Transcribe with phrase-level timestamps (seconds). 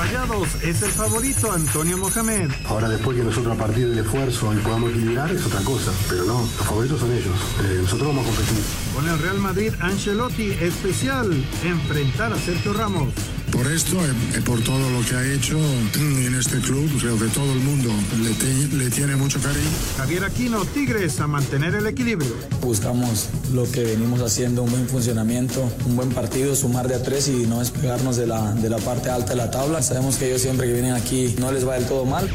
[0.00, 2.50] Rayados es el favorito Antonio Mohamed.
[2.66, 6.24] Ahora después que nosotros a partir del esfuerzo y podamos equilibrar es otra cosa, pero
[6.24, 7.36] no, los favoritos son ellos.
[7.62, 8.64] Eh, nosotros vamos a competir.
[8.94, 11.30] Con el Real Madrid, Ancelotti especial,
[11.64, 13.12] enfrentar a Sergio Ramos.
[13.52, 13.96] Por esto,
[14.36, 15.58] y por todo lo que ha hecho
[15.96, 17.90] en este club, creo que todo el mundo
[18.22, 19.68] le, te- le tiene mucho cariño.
[19.96, 22.34] Javier Aquino, Tigres, a mantener el equilibrio.
[22.62, 27.28] Buscamos lo que venimos haciendo, un buen funcionamiento, un buen partido, sumar de a tres
[27.28, 29.82] y no despegarnos de la, de la parte alta de la tabla.
[29.82, 32.30] Sabemos que ellos siempre que vienen aquí no les va del todo mal.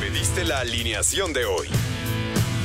[0.00, 1.68] Pediste la alineación de hoy.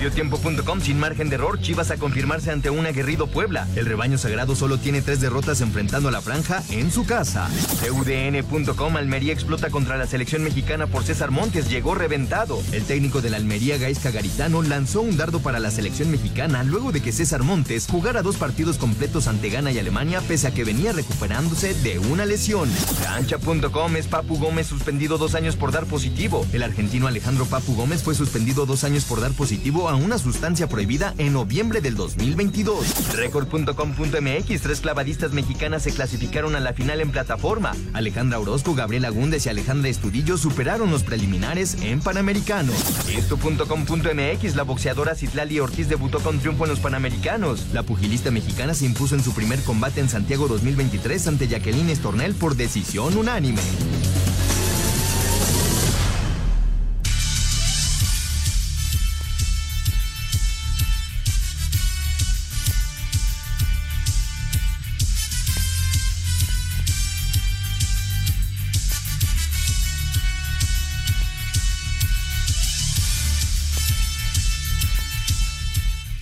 [0.00, 3.68] Mediotiempo.com sin margen de error, Chivas a confirmarse ante un aguerrido Puebla.
[3.76, 7.50] El rebaño sagrado solo tiene tres derrotas enfrentando a la franja en su casa.
[7.86, 12.62] CUDN.com Almería explota contra la selección mexicana por César Montes, llegó reventado.
[12.72, 16.92] El técnico de la Almería, Gaisca Garitano, lanzó un dardo para la selección mexicana luego
[16.92, 20.64] de que César Montes jugara dos partidos completos ante Ghana y Alemania pese a que
[20.64, 22.70] venía recuperándose de una lesión.
[23.02, 26.46] Cancha.com es Papu Gómez suspendido dos años por dar positivo.
[26.54, 30.68] El argentino Alejandro Papu Gómez fue suspendido dos años por dar positivo a una sustancia
[30.68, 33.14] prohibida en noviembre del 2022.
[33.16, 37.72] Record.com.mx, tres clavadistas mexicanas se clasificaron a la final en plataforma.
[37.92, 42.72] Alejandra Orozco, Gabriela Gúndez y Alejandra Estudillo superaron los preliminares en Panamericano.
[43.08, 47.66] Esto.com.mx, la boxeadora Citlali Ortiz debutó con triunfo en los Panamericanos.
[47.72, 52.34] La pugilista mexicana se impuso en su primer combate en Santiago 2023 ante Jacqueline Estornel
[52.34, 53.60] por decisión unánime.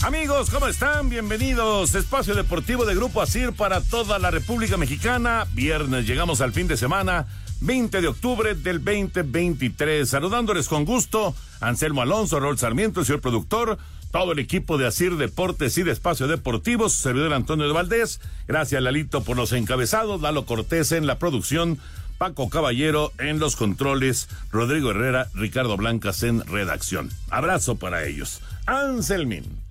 [0.08, 1.10] Amigos, ¿cómo están?
[1.10, 1.94] Bienvenidos.
[1.94, 5.46] Espacio Deportivo de Grupo Asir para toda la República Mexicana.
[5.52, 7.26] Viernes llegamos al fin de semana,
[7.60, 10.08] 20 de octubre del 2023.
[10.08, 13.76] Saludándoles con gusto, Anselmo Alonso, Raúl Sarmiento, el señor productor,
[14.10, 18.22] todo el equipo de Asir Deportes y de Espacio Deportivo, su servidor Antonio de Valdés.
[18.46, 20.22] Gracias, Lalito, por los encabezados.
[20.22, 21.78] Lalo Cortés en la producción.
[22.16, 27.10] Paco Caballero en los controles, Rodrigo Herrera, Ricardo Blancas en redacción.
[27.28, 28.40] Abrazo para ellos.
[28.64, 29.67] Anselmin.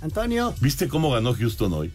[0.00, 0.54] Antonio.
[0.60, 1.92] ¿Viste cómo ganó Houston hoy?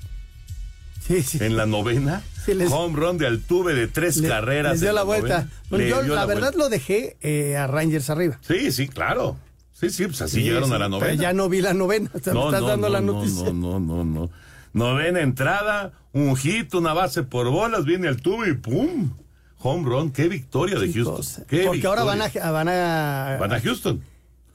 [1.06, 1.38] Sí, sí.
[1.42, 4.74] En la novena, Sí, les- home run de Altuve de tres Le- carreras.
[4.74, 5.48] les dio la vuelta.
[5.70, 6.58] yo dio la, verdad vuelta.
[6.58, 8.40] lo dejé eh, a Rangers arriba.
[8.42, 9.38] Sí, sí, claro.
[9.74, 11.08] Sí, sí, pues así Sí, llegaron sí, a la novena.
[11.12, 12.10] Pero ya no vi la novena.
[12.14, 13.46] O sea, me estás dando la noticia.
[13.52, 14.30] No, no, no, no.
[14.74, 19.12] Novena entrada, un hit, una base por bolas, viene Altuve y ¡pum!
[19.60, 21.46] Home run, qué victoria de Houston.
[21.48, 24.02] Qué Porque ahora van a, van a Van a Houston.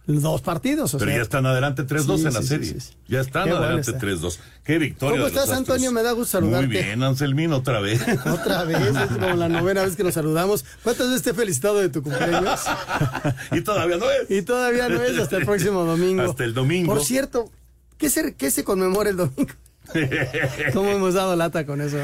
[0.07, 0.95] Dos partidos.
[0.95, 2.81] O Pero sea, ya están adelante 3-2 Sí, en la sí, serie.
[2.81, 2.91] sí.
[3.09, 4.07] Ya están Qué adelante está.
[4.07, 4.39] 3-2.
[4.65, 5.17] Qué victoria.
[5.17, 5.51] ¿Cómo estás.
[5.51, 5.93] Antonio?
[5.93, 6.67] Me da gusto saludarte.
[6.67, 8.01] Muy bien, Anselmín, otra vez.
[8.27, 10.65] Otra vez, es como la novena vez que nos saludamos.
[10.83, 12.61] ¿Cuántas veces te he felicitado de tu cumpleaños?
[13.53, 14.31] y todavía no es.
[14.31, 16.23] Y todavía no es hasta el próximo domingo.
[16.23, 16.93] Hasta el domingo.
[16.93, 17.51] Por cierto,
[17.99, 19.53] ¿qué se, qué se conmemora el domingo?
[20.73, 21.99] ¿Cómo hemos dado lata con eso?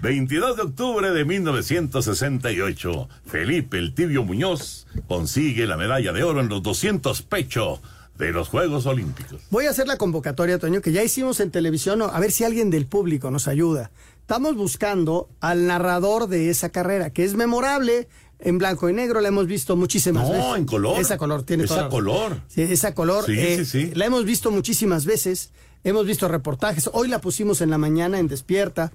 [0.00, 6.48] 22 de octubre de 1968, Felipe el Tibio Muñoz consigue la medalla de oro en
[6.48, 7.82] los 200 pecho
[8.16, 9.40] de los Juegos Olímpicos.
[9.50, 12.70] Voy a hacer la convocatoria, Toño, que ya hicimos en televisión, a ver si alguien
[12.70, 13.90] del público nos ayuda.
[14.20, 18.08] Estamos buscando al narrador de esa carrera, que es memorable,
[18.38, 20.56] en blanco y negro, la hemos visto muchísimas No, veces.
[20.56, 20.98] en color.
[21.00, 22.40] Esa color, tiene Esa toda color.
[22.48, 23.26] Sí, esa color.
[23.26, 23.92] Sí, eh, sí, sí.
[23.94, 25.52] La hemos visto muchísimas veces,
[25.84, 28.92] hemos visto reportajes, hoy la pusimos en la mañana en Despierta,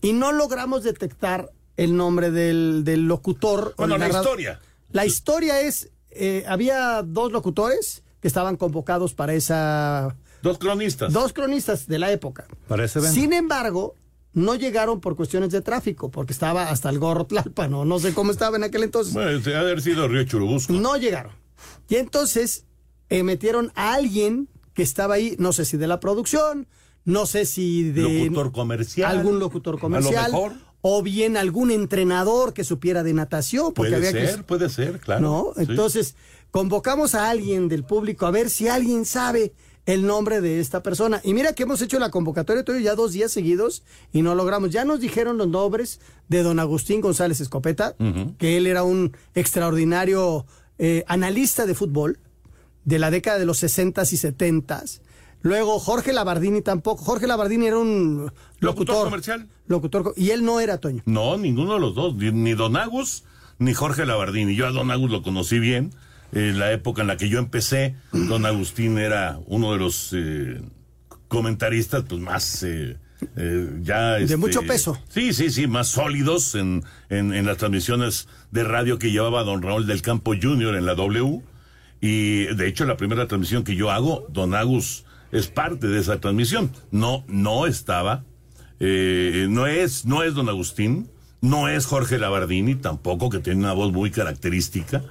[0.00, 3.74] y no logramos detectar el nombre del, del locutor.
[3.76, 4.60] Bueno, la historia.
[4.92, 10.16] La historia es, eh, había dos locutores que estaban convocados para esa...
[10.42, 11.12] Dos cronistas.
[11.12, 12.46] Dos cronistas de la época.
[12.68, 13.14] Para ese evento.
[13.14, 13.94] Sin embargo,
[14.32, 18.14] no llegaron por cuestiones de tráfico, porque estaba hasta el gorro Tlalpan, o no sé
[18.14, 19.12] cómo estaba en aquel entonces.
[19.12, 20.72] Bueno, debe haber sido Río Churubusco.
[20.72, 21.32] No llegaron.
[21.88, 22.64] Y entonces
[23.08, 26.68] eh, metieron a alguien que estaba ahí, no sé si de la producción,
[27.06, 28.02] no sé si de...
[28.02, 29.16] Locutor comercial.
[29.18, 30.30] Algún locutor A lo comercial.
[30.30, 30.52] mejor.
[30.82, 34.28] O bien algún entrenador que supiera de natación, porque Puede había que...
[34.28, 35.22] ser, puede ser, claro.
[35.22, 35.52] ¿No?
[35.56, 35.64] Sí.
[35.68, 36.14] Entonces,
[36.50, 39.54] convocamos a alguien del público a ver si alguien sabe
[39.86, 41.22] el nombre de esta persona.
[41.24, 43.82] Y mira que hemos hecho la convocatoria todo ya dos días seguidos
[44.12, 44.70] y no logramos.
[44.70, 47.96] Ya nos dijeron los nombres de don Agustín González Escopeta,
[48.36, 50.44] que él era un extraordinario
[50.78, 52.18] eh, analista de fútbol
[52.86, 55.00] de la década de los 60s y 70s.
[55.42, 57.04] Luego Jorge Labardini tampoco.
[57.04, 59.48] Jorge Labardini era un locutor, comercial.
[59.66, 61.02] Locutor, y él no era Toño.
[61.04, 63.24] No, ninguno de los dos, ni, Don Agus
[63.58, 64.54] ni Jorge Labardini.
[64.54, 65.92] Yo a Don Agus lo conocí bien
[66.32, 70.60] en la época en la que yo empecé, don Agustín era uno de los eh,
[71.28, 72.98] comentaristas pues más eh,
[73.36, 74.98] eh, ya de este, mucho peso.
[75.08, 79.62] Sí, sí, sí, más sólidos en, en, en, las transmisiones de radio que llevaba don
[79.62, 80.74] Raúl del Campo Jr.
[80.74, 81.42] en la W.
[82.00, 86.20] Y de hecho la primera transmisión que yo hago, don Agus es parte de esa
[86.20, 86.70] transmisión.
[86.90, 88.24] No, no estaba,
[88.78, 91.08] no es, no es don Agustín,
[91.40, 95.02] no es Jorge Labardini tampoco, que tiene una voz muy característica.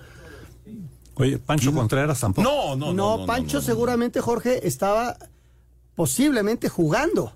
[1.16, 2.48] Oye, Pancho Contreras tampoco.
[2.48, 3.18] No, no, no.
[3.18, 5.18] No, Pancho seguramente, Jorge, estaba
[5.96, 7.34] posiblemente jugando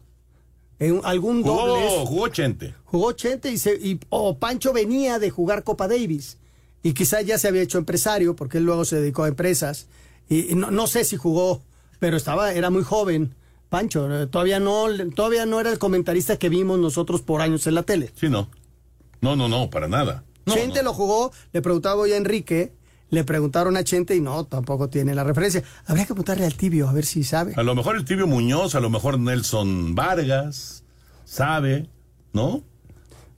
[0.80, 2.06] en algún jugó, doble.
[2.06, 2.75] Jugó Chente.
[2.86, 6.38] Jugó Chente y, se, y o Pancho venía de jugar Copa Davis
[6.84, 9.88] y quizás ya se había hecho empresario porque él luego se dedicó a empresas
[10.28, 11.62] y, y no, no, sé si jugó,
[12.00, 13.36] pero estaba era muy joven.
[13.70, 17.84] Pancho, todavía no todavía no era el comentarista que vimos nosotros por años en la
[17.84, 18.12] tele.
[18.16, 18.50] Sí, no.
[19.22, 20.24] No, no, no, para nada.
[20.46, 20.86] No, Chente no.
[20.86, 22.74] lo jugó, le preguntaba hoy a Enrique
[23.10, 25.64] le preguntaron a Chente y no, tampoco tiene la referencia.
[25.86, 27.54] Habría que preguntarle al tibio a ver si sabe.
[27.56, 30.84] A lo mejor el tibio Muñoz, a lo mejor Nelson Vargas,
[31.26, 31.90] sabe,
[32.34, 32.64] ¿no?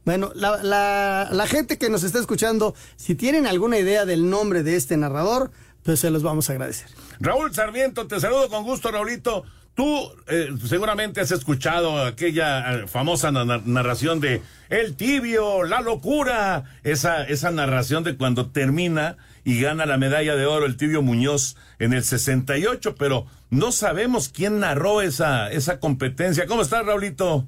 [0.04, 4.64] Bueno, la, la, la, gente que nos está escuchando, si tienen alguna idea del nombre
[4.64, 5.52] de este narrador,
[5.84, 6.88] pues se los vamos a agradecer.
[7.20, 9.44] Raúl Sarmiento, te saludo con gusto, Raulito.
[9.76, 17.24] Tú eh, seguramente has escuchado aquella famosa na narración de El tibio, la locura, esa,
[17.24, 21.94] esa narración de cuando termina y gana la medalla de oro el tibio Muñoz en
[21.94, 26.48] el 68, pero no sabemos quién narró esa, esa competencia.
[26.48, 27.48] ¿Cómo estás, Raulito?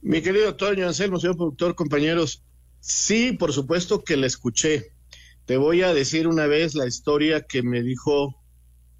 [0.00, 2.44] Mi querido Toño Anselmo, señor productor, compañeros,
[2.80, 4.92] sí, por supuesto que la escuché.
[5.44, 8.36] Te voy a decir una vez la historia que me dijo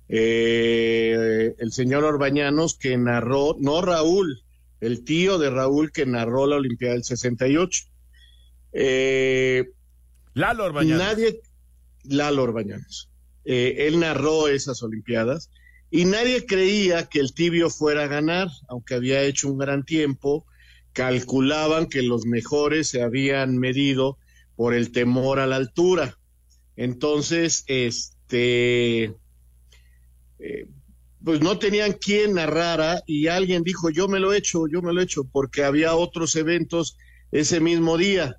[0.09, 4.43] eh, el señor Orbañanos, que narró, no Raúl,
[4.81, 7.85] el tío de Raúl que narró la Olimpiada del 68.
[8.73, 9.71] Eh,
[10.35, 11.05] Lalo Orbañanos.
[11.05, 11.41] Nadie,
[12.05, 13.11] Lalo Orbañanos.
[13.45, 15.51] Eh, él narró esas Olimpiadas
[15.91, 20.47] y nadie creía que el tibio fuera a ganar, aunque había hecho un gran tiempo.
[20.93, 24.19] Calculaban que los mejores se habían medido
[24.57, 26.19] por el temor a la altura.
[26.77, 29.15] Entonces, este,
[30.39, 30.67] eh,
[31.23, 34.93] pues no tenían quien narrara y alguien dijo, yo me lo he hecho, yo me
[34.93, 36.97] lo he hecho, porque había otros eventos
[37.33, 38.37] ese mismo día.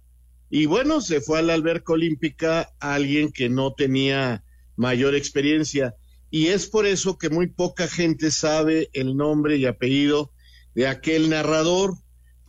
[0.49, 4.43] Y bueno, se fue a la alberca olímpica alguien que no tenía
[4.75, 5.95] mayor experiencia.
[6.31, 10.31] Y es por eso que muy poca gente sabe el nombre y apellido
[10.73, 11.95] de aquel narrador,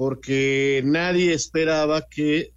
[0.01, 2.55] porque nadie esperaba que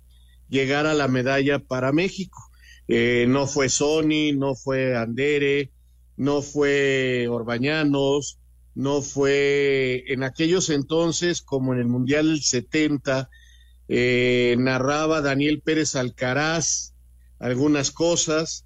[0.48, 2.40] llegara la medalla para México.
[2.88, 5.70] Eh, no fue Sony, no fue Andere,
[6.16, 8.40] no fue Orbañanos,
[8.76, 13.30] no fue en aquellos entonces, como en el Mundial 70,
[13.90, 16.94] eh, narraba Daniel Pérez Alcaraz
[17.40, 18.66] algunas cosas,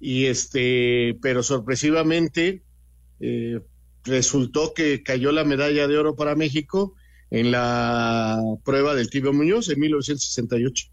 [0.00, 2.62] y este, pero sorpresivamente
[3.20, 3.62] eh,
[4.04, 6.94] resultó que cayó la medalla de oro para México
[7.30, 10.86] en la prueba del Tibio Muñoz en 1968.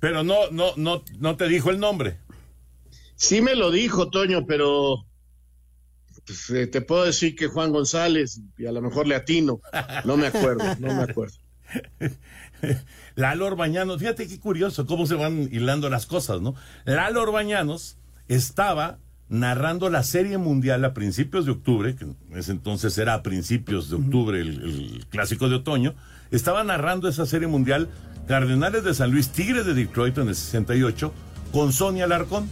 [0.00, 2.18] Pero no, no, no, no te dijo el nombre.
[3.16, 5.04] Sí me lo dijo, Toño, pero
[6.24, 9.60] pues, eh, te puedo decir que Juan González, y a lo mejor le atino.
[10.04, 11.34] No me acuerdo, no me acuerdo.
[13.14, 16.54] Lalo Orbañanos, fíjate qué curioso cómo se van hilando las cosas, ¿no?
[16.84, 22.96] Lalo Orbañanos estaba narrando la Serie Mundial a principios de octubre, que en ese entonces
[22.98, 25.94] era a principios de octubre el, el clásico de otoño,
[26.30, 27.88] estaba narrando esa Serie Mundial
[28.26, 31.12] Cardenales de San Luis, Tigres de Detroit en el 68,
[31.52, 32.48] con Sonia Larcón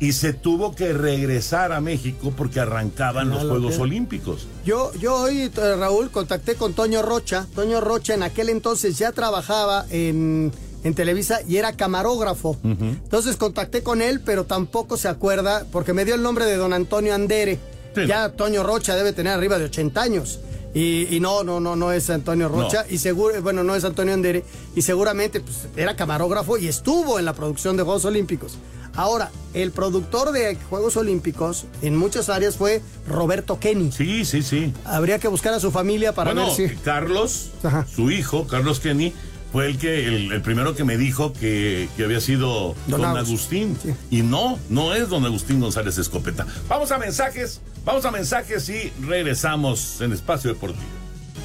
[0.00, 4.46] y se tuvo que regresar a México porque arrancaban los Juegos Olímpicos.
[4.64, 7.46] Yo, yo hoy, Raúl, contacté con Toño Rocha.
[7.54, 10.52] Toño Rocha en aquel entonces ya trabajaba en,
[10.84, 12.50] en Televisa y era camarógrafo.
[12.62, 12.88] Uh -huh.
[13.02, 16.72] Entonces contacté con él, pero tampoco se acuerda porque me dio el nombre de don
[16.72, 17.58] Antonio Andere.
[17.94, 18.06] Sí.
[18.06, 20.40] Ya Toño Rocha debe tener arriba de 80 años.
[20.74, 22.82] Y, y, no, no, no, no es Antonio Rocha.
[22.82, 22.94] No.
[22.94, 24.44] Y seguro, bueno, no es Antonio Andere.
[24.74, 28.58] Y seguramente pues, era camarógrafo y estuvo en la producción de Juegos Olímpicos.
[28.96, 33.90] Ahora, el productor de Juegos Olímpicos en muchas áreas fue Roberto Kenny.
[33.90, 34.72] Sí, sí, sí.
[34.84, 36.76] Habría que buscar a su familia para bueno, ver si.
[36.76, 37.86] Carlos, Ajá.
[37.92, 39.12] su hijo, Carlos Kenny,
[39.54, 43.78] fue el que el, primero que me dijo que, había sido Don, Agustín.
[44.10, 46.44] Y no, no es Don Agustín González Escopeta.
[46.68, 50.82] Vamos a mensajes, vamos a mensajes y regresamos en Espacio Deportivo.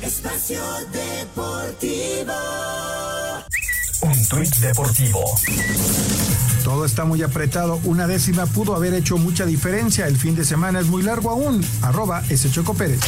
[0.01, 0.59] Espacio
[0.91, 2.33] Deportivo.
[4.01, 5.23] Un tuit deportivo.
[6.63, 7.79] Todo está muy apretado.
[7.83, 10.07] Una décima pudo haber hecho mucha diferencia.
[10.07, 11.63] El fin de semana es muy largo aún.
[11.83, 13.01] Arroba ese Choco Pérez.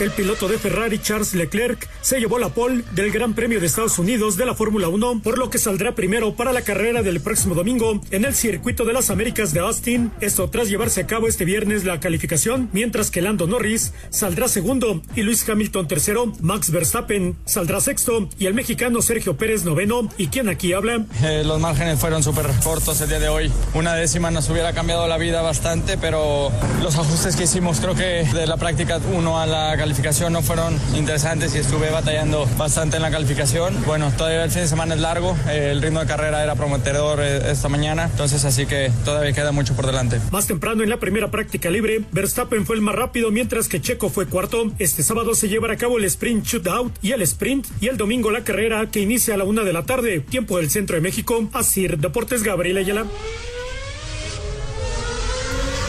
[0.00, 3.98] El piloto de Ferrari, Charles Leclerc, se llevó la pole del Gran Premio de Estados
[3.98, 7.54] Unidos de la Fórmula 1, por lo que saldrá primero para la carrera del próximo
[7.54, 10.10] domingo en el Circuito de las Américas de Austin.
[10.22, 15.02] Esto tras llevarse a cabo este viernes la calificación, mientras que Lando Norris saldrá segundo
[15.14, 20.08] y Luis Hamilton tercero, Max Verstappen saldrá sexto y el mexicano Sergio Pérez noveno.
[20.16, 21.04] ¿Y quién aquí habla?
[21.22, 23.52] Eh, los márgenes fueron súper cortos el día de hoy.
[23.74, 26.50] Una décima nos hubiera cambiado la vida bastante, pero
[26.82, 30.40] los ajustes que hicimos creo que de la práctica 1 a la calificación calificación no
[30.40, 33.74] fueron interesantes y estuve batallando bastante en la calificación.
[33.86, 37.18] Bueno, todavía el fin de semana es largo, eh, el ritmo de carrera era prometedor
[37.20, 40.20] eh, esta mañana, entonces así que todavía queda mucho por delante.
[40.30, 44.10] Más temprano en la primera práctica libre, Verstappen fue el más rápido mientras que Checo
[44.10, 44.70] fue cuarto.
[44.78, 48.30] Este sábado se llevará a cabo el sprint shootout y el sprint y el domingo
[48.30, 51.48] la carrera que inicia a la una de la tarde, tiempo del centro de México.
[51.52, 53.06] Así, Deportes Gabriel Ayala.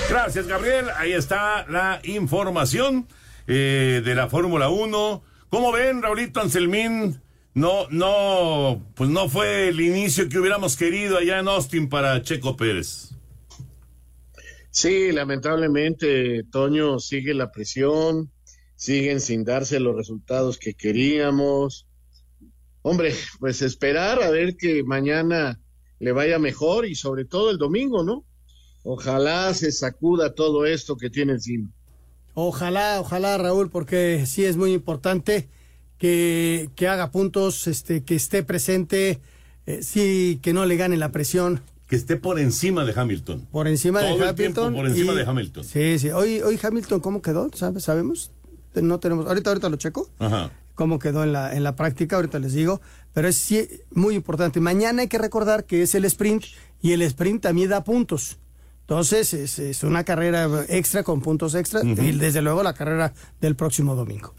[0.10, 0.88] Gracias, Gabriel.
[0.98, 3.06] Ahí está la información.
[3.54, 5.24] Eh, de la Fórmula 1.
[5.50, 7.22] ¿Cómo ven, Raulito Anselmín?
[7.54, 12.56] No, no, pues no fue el inicio que hubiéramos querido allá en Austin para Checo
[12.56, 13.10] Pérez.
[14.70, 18.32] Sí, lamentablemente, Toño, sigue la presión,
[18.78, 21.88] siguen sin darse los resultados que queríamos.
[22.84, 25.60] Hombre, pues esperar a ver que mañana
[26.00, 28.24] le vaya mejor y sobre todo el domingo, ¿no?
[28.84, 31.70] Ojalá se sacuda todo esto que tiene encima.
[32.34, 35.50] Ojalá, ojalá, Raúl, porque sí es muy importante
[35.98, 39.20] que, que haga puntos, este, que esté presente,
[39.66, 41.62] eh, sí, que no le gane la presión.
[41.88, 43.48] Que esté por encima de Hamilton.
[43.52, 44.74] Por encima de Hamilton.
[44.74, 45.64] por encima de Hamilton.
[45.66, 46.10] Sí, sí.
[46.10, 47.50] Hoy, hoy Hamilton, ¿cómo quedó?
[47.54, 48.32] ¿Sabemos?
[48.76, 49.28] No tenemos.
[49.28, 50.10] Ahorita, ahorita lo checo.
[50.18, 50.52] Ajá.
[50.74, 52.80] Cómo quedó en la, en la práctica, ahorita les digo.
[53.14, 54.62] Pero es sí, muy importante.
[54.62, 56.46] Mañana hay que recordar que es el sprint
[56.82, 58.38] y el sprint también da puntos.
[58.92, 63.96] Entonces, es, una carrera extra con puntos extra y desde luego la carrera del próximo
[63.96, 64.36] domingo.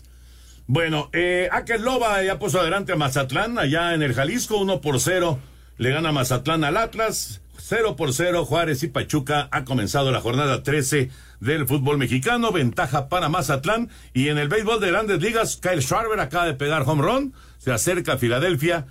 [0.67, 5.01] Bueno, eh, Aquel Loba ya puso adelante a Mazatlán, allá en el Jalisco, 1 por
[5.01, 5.39] 0.
[5.79, 8.45] Le gana Mazatlán al Atlas, 0 por 0.
[8.45, 11.09] Juárez y Pachuca ha comenzado la jornada 13
[11.41, 12.53] del fútbol mexicano.
[12.53, 13.89] Ventaja para Mazatlán.
[14.13, 17.35] Y en el béisbol de grandes ligas, Kyle Schwarber acaba de pegar home run.
[17.57, 18.85] Se acerca a Filadelfia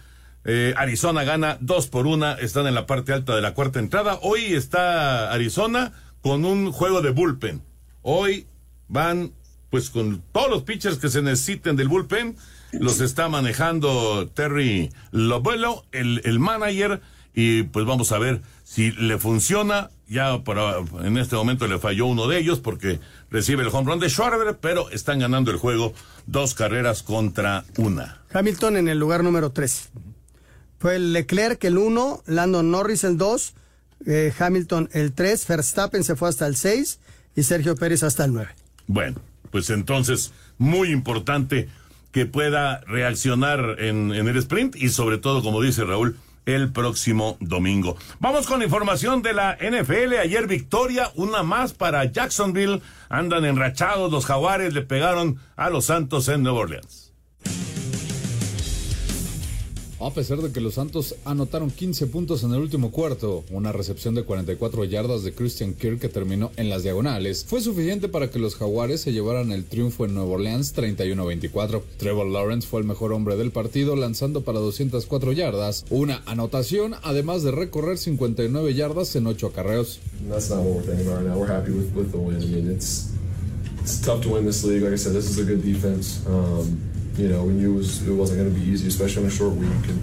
[0.46, 4.20] eh, Arizona gana dos por una, están en la parte alta de la cuarta entrada.
[4.22, 7.62] Hoy está Arizona con un juego de bullpen.
[8.02, 8.48] Hoy
[8.88, 9.34] van
[9.70, 12.36] pues con todos los pitchers que se necesiten del bullpen.
[12.74, 17.02] Los está manejando Terry Lobuelo, el, el manager,
[17.34, 19.90] y pues vamos a ver si le funciona.
[20.08, 24.00] Ya para, en este momento le falló uno de ellos porque recibe el home run
[24.00, 25.94] de Schwarber, pero están ganando el juego
[26.28, 28.22] dos carreras contra una.
[28.34, 29.90] Hamilton en el lugar número tres.
[30.82, 33.54] Fue Leclerc el 1, Lando Norris el 2,
[34.08, 37.00] eh, Hamilton el 3, Verstappen se fue hasta el 6
[37.36, 38.50] y Sergio Pérez hasta el 9.
[38.88, 39.22] Bueno,
[39.52, 41.70] pues entonces, muy importante
[42.12, 47.96] que pueda reaccionar en, el sprint y sobre todo, como dice Raúl, el próximo domingo.
[48.20, 50.16] Vamos con información de la NFL.
[50.20, 52.82] Ayer victoria, una más para Jacksonville.
[53.08, 57.11] Andan enrachados los jaguares, le pegaron a los Santos en Nueva Orleans.
[60.04, 64.16] A pesar de que los Santos anotaron 15 puntos en el último cuarto, una recepción
[64.16, 68.40] de 44 yardas de Christian Kirk que terminó en las diagonales fue suficiente para que
[68.40, 71.84] los Jaguares se llevaran el triunfo en Nueva Orleans 31-24.
[71.98, 77.44] Trevor Lawrence fue el mejor hombre del partido lanzando para 204 yardas, una anotación además
[77.44, 80.00] de recorrer 59 yardas en 8 acarreos.
[83.82, 84.84] It's tough to win this league.
[84.84, 86.22] Like I said, this is a good defense.
[86.28, 86.80] Um,
[87.22, 89.32] you know, we knew it, was, it wasn't going to be easy, especially on a
[89.32, 89.84] short week.
[89.88, 90.02] And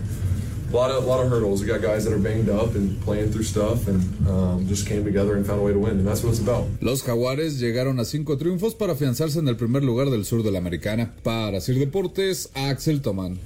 [0.70, 1.60] a lot of a lot of hurdles.
[1.62, 5.02] We got guys that are banged up and playing through stuff, and um, just came
[5.02, 6.66] together and found a way to win, and that's what it's about.
[6.80, 10.50] Los Jaguares llegaron a cinco triunfos para afianzarse en el primer lugar del sur de
[10.52, 11.12] la Americana.
[11.22, 13.38] Para Sir Deportes, Axel Toman.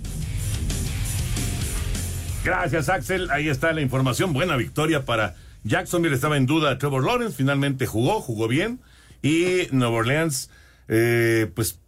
[2.45, 3.31] Gracias, Axel.
[3.31, 4.33] Ahí está la información.
[4.33, 6.15] Buena victoria para Jacksonville.
[6.15, 7.37] Estaba en duda Trevor Lawrence.
[7.37, 8.81] Finalmente jugó, jugó bien.
[9.23, 10.51] Y Nueva Orleans,
[10.89, 11.79] eh, pues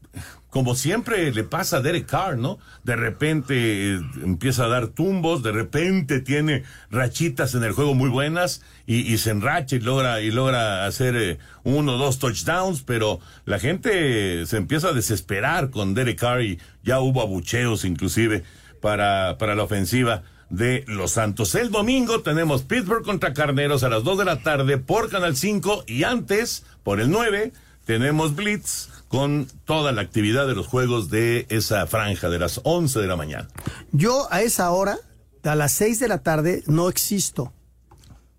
[0.55, 2.61] como siempre le pasa a Derek Carr, ¿no?
[2.85, 8.09] De repente eh, empieza a dar tumbos, de repente tiene rachitas en el juego muy
[8.09, 13.19] buenas y, se enracha y logra, y logra hacer eh, uno o dos touchdowns, pero
[13.47, 18.45] la gente se empieza a desesperar con Derek Carr y ya hubo abucheos inclusive
[18.81, 21.57] para, para la ofensiva de los Santos.
[21.57, 25.83] El domingo tenemos Pittsburgh contra Carneros a las 2 de la tarde por Canal 5
[25.89, 27.53] y antes, por el 9,
[27.87, 32.99] tenemos Blitz con toda la actividad de los juegos de esa franja de las 11
[32.99, 33.47] de la mañana.
[33.93, 34.99] Yo a esa hora,
[35.45, 37.53] a las 6 de la tarde, no existo.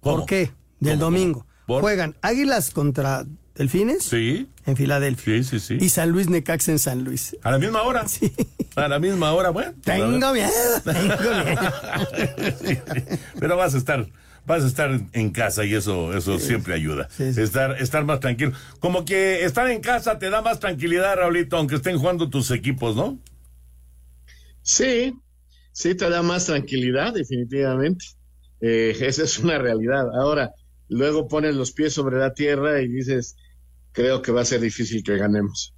[0.01, 0.51] ¿Por qué?
[0.81, 1.47] Del domingo.
[1.65, 4.03] Juegan Águilas contra Delfines.
[4.03, 4.49] Sí.
[4.65, 5.41] En Filadelfia.
[5.43, 5.77] Sí, sí, sí.
[5.79, 7.37] Y San Luis Necax en San Luis.
[7.41, 8.05] A la misma hora.
[8.09, 8.33] Sí.
[8.75, 9.73] A la misma hora, bueno.
[9.81, 10.51] Tengo miedo,
[10.83, 11.03] tengo
[11.45, 11.71] miedo.
[13.39, 14.05] Pero vas a estar
[14.45, 17.09] vas a estar en casa y eso, eso siempre ayuda.
[17.17, 18.51] Estar, estar más tranquilo.
[18.79, 22.95] Como que estar en casa te da más tranquilidad, Raulito, aunque estén jugando tus equipos,
[22.95, 23.19] ¿no?
[24.61, 25.13] Sí,
[25.71, 28.05] sí te da más tranquilidad, definitivamente.
[28.61, 30.07] Eh, esa es una realidad.
[30.15, 30.51] Ahora,
[30.89, 33.35] luego pones los pies sobre la tierra y dices,
[33.91, 35.73] creo que va a ser difícil que ganemos.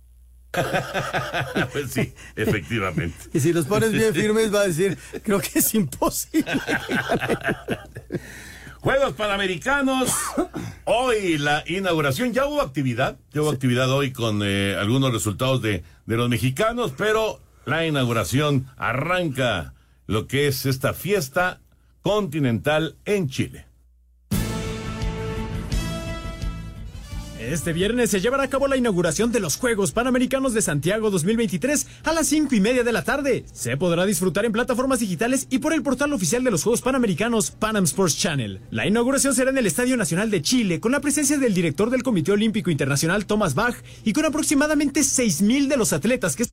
[1.73, 3.15] pues sí, efectivamente.
[3.33, 6.45] y si los pones bien firmes va a decir, creo que es imposible.
[8.87, 10.15] Juegos Panamericanos.
[10.85, 12.31] Hoy la inauguración.
[12.31, 13.17] Ya hubo actividad.
[13.33, 18.67] Ya hubo actividad hoy con eh, algunos resultados de, de los mexicanos, pero la inauguración
[18.77, 19.73] arranca
[20.05, 21.59] lo que es esta fiesta
[22.01, 23.66] continental en Chile.
[27.39, 31.85] Este viernes se llevará a cabo la inauguración de los Juegos Panamericanos de Santiago 2023
[32.03, 33.45] a las 5 y media de la tarde.
[33.53, 37.51] Se podrá disfrutar en plataformas digitales y por el portal oficial de los Juegos Panamericanos
[37.51, 38.61] Panam Sports Channel.
[38.71, 42.01] La inauguración será en el Estadio Nacional de Chile con la presencia del director del
[42.01, 46.45] Comité Olímpico Internacional Thomas Bach y con aproximadamente 6.000 de los atletas que...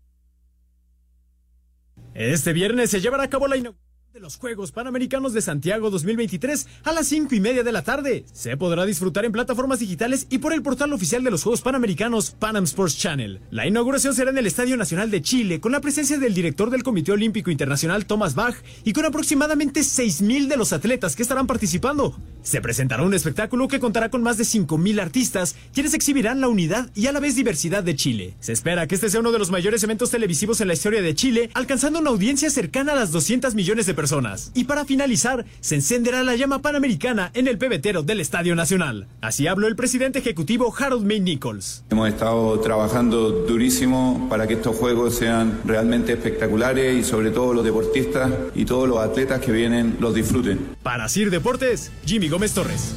[2.12, 6.68] Este viernes se llevará a cabo la inauguración de los Juegos Panamericanos de Santiago 2023
[6.84, 8.24] a las 5 y media de la tarde.
[8.32, 12.30] Se podrá disfrutar en plataformas digitales y por el portal oficial de los Juegos Panamericanos
[12.30, 13.40] Panam Sports Channel.
[13.50, 16.84] La inauguración será en el Estadio Nacional de Chile con la presencia del director del
[16.84, 18.54] Comité Olímpico Internacional Thomas Bach
[18.84, 22.16] y con aproximadamente 6.000 de los atletas que estarán participando.
[22.44, 26.88] Se presentará un espectáculo que contará con más de 5.000 artistas quienes exhibirán la unidad
[26.94, 28.36] y a la vez diversidad de Chile.
[28.38, 31.16] Se espera que este sea uno de los mayores eventos televisivos en la historia de
[31.16, 34.52] Chile, alcanzando una audiencia cercana a las 200 millones de personas personas.
[34.52, 39.06] Y para finalizar, se encenderá la llama panamericana en el pebetero del Estadio Nacional.
[39.22, 41.84] Así habló el presidente ejecutivo Harold May Nichols.
[41.88, 47.64] Hemos estado trabajando durísimo para que estos juegos sean realmente espectaculares y sobre todo los
[47.64, 50.76] deportistas y todos los atletas que vienen los disfruten.
[50.82, 52.94] Para Sir Deportes, Jimmy Gómez Torres.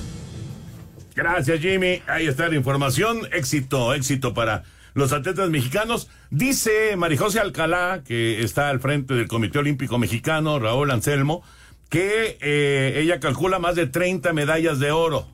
[1.16, 3.22] Gracias Jimmy, ahí está la información.
[3.32, 4.66] Éxito, éxito para
[4.98, 6.10] los atletas mexicanos.
[6.32, 11.44] Dice Marijose Alcalá, que está al frente del Comité Olímpico Mexicano, Raúl Anselmo,
[11.88, 15.28] que eh, ella calcula más de 30 medallas de oro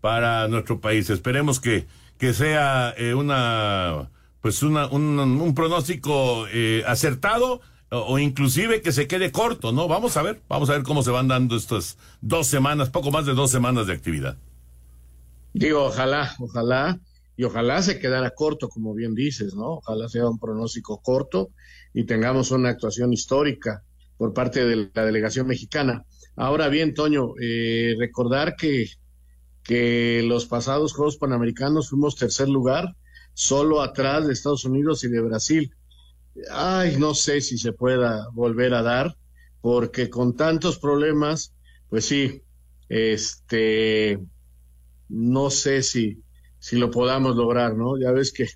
[0.00, 1.10] para nuestro país.
[1.10, 4.08] Esperemos que, que sea eh, una
[4.40, 9.86] pues una, un, pronóstico eh, acertado o, o, inclusive que se quede corto, ¿no?
[9.86, 13.26] Vamos a ver, vamos a ver cómo se van dando estas dos semanas, poco más
[13.26, 14.38] de dos semanas de actividad.
[15.52, 16.98] Digo, ojalá, ojalá
[17.40, 19.76] y ojalá se quedara corto, como bien dices, ¿no?
[19.76, 21.52] Ojalá sea un pronóstico corto
[21.94, 23.82] y tengamos una actuación histórica
[24.18, 26.04] por parte de la delegación mexicana.
[26.36, 28.90] Ahora bien, Toño, eh, recordar que,
[29.62, 32.94] que los pasados Juegos Panamericanos fuimos tercer lugar,
[33.32, 35.74] solo atrás de Estados Unidos y de Brasil.
[36.52, 39.16] Ay, no sé si se pueda volver a dar,
[39.62, 41.54] porque con tantos problemas,
[41.88, 42.42] pues sí,
[42.90, 44.20] este,
[45.08, 46.22] no sé si,
[46.60, 47.98] si lo podamos lograr, ¿no?
[47.98, 48.46] Ya ves que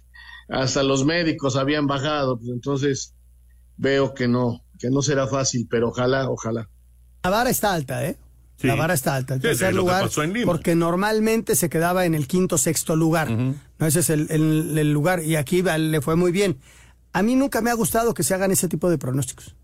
[0.49, 3.15] hasta los médicos habían bajado, pues entonces
[3.77, 6.69] veo que no, que no será fácil, pero ojalá, ojalá.
[7.25, 8.17] La vara está alta, ¿eh?
[8.61, 9.35] La vara está alta.
[9.35, 10.09] El tercer lugar,
[10.45, 13.31] porque normalmente se quedaba en el quinto, sexto lugar.
[13.31, 13.57] ¿no?
[13.87, 16.59] Ese es el, el, lugar, y aquí le fue muy bien.
[17.13, 19.55] A mí nunca me ha gustado que se hagan ese tipo de pronósticos,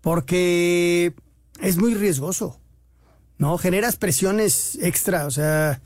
[0.00, 1.14] porque
[1.60, 2.60] es muy riesgoso,
[3.38, 3.56] ¿no?
[3.58, 5.80] Generas presiones extra, o sea,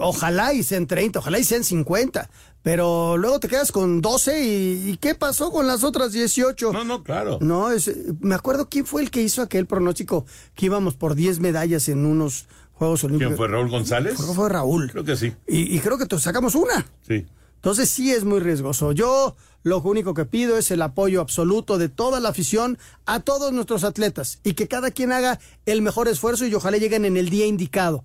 [0.00, 2.30] Ojalá y sean 30, ojalá y sean 50,
[2.62, 6.72] pero luego te quedas con 12 y, ¿qué pasó con las otras 18?
[6.72, 7.38] No, no, claro.
[7.40, 11.40] No, es, me acuerdo quién fue el que hizo aquel pronóstico que íbamos por 10
[11.40, 13.30] medallas en unos Juegos Olímpicos.
[13.30, 14.14] ¿Quién fue Raúl González?
[14.16, 14.90] Fue, fue Raúl.
[14.90, 15.32] Creo que sí.
[15.46, 16.86] Y, y creo que sacamos una.
[17.06, 17.26] Sí.
[17.56, 18.92] Entonces sí es muy riesgoso.
[18.92, 23.52] Yo lo único que pido es el apoyo absoluto de toda la afición a todos
[23.52, 27.30] nuestros atletas y que cada quien haga el mejor esfuerzo y ojalá lleguen en el
[27.30, 28.04] día indicado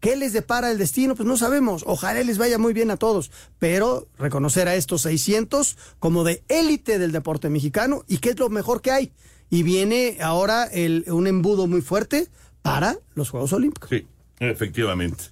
[0.00, 1.14] ¿Qué les depara el destino?
[1.14, 1.84] Pues no sabemos.
[1.86, 3.30] Ojalá les vaya muy bien a todos.
[3.58, 8.48] Pero reconocer a estos 600 como de élite del deporte mexicano y que es lo
[8.48, 9.12] mejor que hay.
[9.50, 10.68] Y viene ahora
[11.08, 12.28] un embudo muy fuerte
[12.62, 13.90] para los Juegos Olímpicos.
[13.90, 14.06] Sí,
[14.38, 15.24] efectivamente.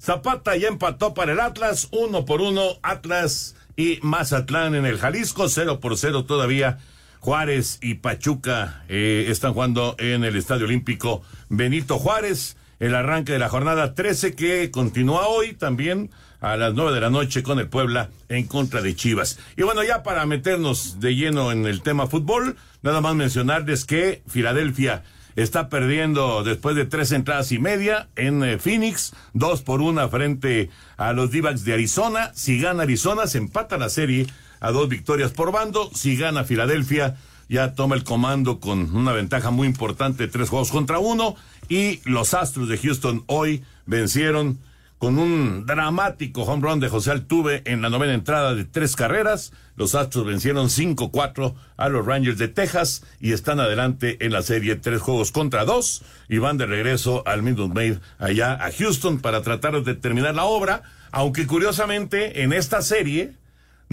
[0.00, 5.48] Zapata ya empató para el Atlas, uno por uno, Atlas y Mazatlán en el Jalisco,
[5.48, 6.78] cero por cero todavía.
[7.20, 13.38] Juárez y Pachuca eh, están jugando en el Estadio Olímpico Benito Juárez el arranque de
[13.38, 17.68] la jornada 13 que continúa hoy también a las 9 de la noche con el
[17.68, 19.38] Puebla en contra de Chivas.
[19.56, 24.24] Y bueno, ya para meternos de lleno en el tema fútbol, nada más mencionarles que
[24.26, 25.04] Filadelfia
[25.36, 30.68] está perdiendo después de tres entradas y media en eh, Phoenix, dos por una frente
[30.96, 32.32] a los d de Arizona.
[32.34, 34.26] Si gana Arizona, se empata la serie
[34.58, 35.88] a dos victorias por bando.
[35.94, 37.16] Si gana Filadelfia,
[37.48, 41.36] ya toma el comando con una ventaja muy importante, tres juegos contra uno.
[41.72, 44.58] Y los Astros de Houston hoy vencieron
[44.98, 49.54] con un dramático home run de José Altuve en la novena entrada de tres carreras.
[49.74, 54.76] Los Astros vencieron 5-4 a los Rangers de Texas y están adelante en la serie
[54.76, 59.40] tres juegos contra dos y van de regreso al Minute Maid allá a Houston para
[59.40, 63.32] tratar de terminar la obra, aunque curiosamente en esta serie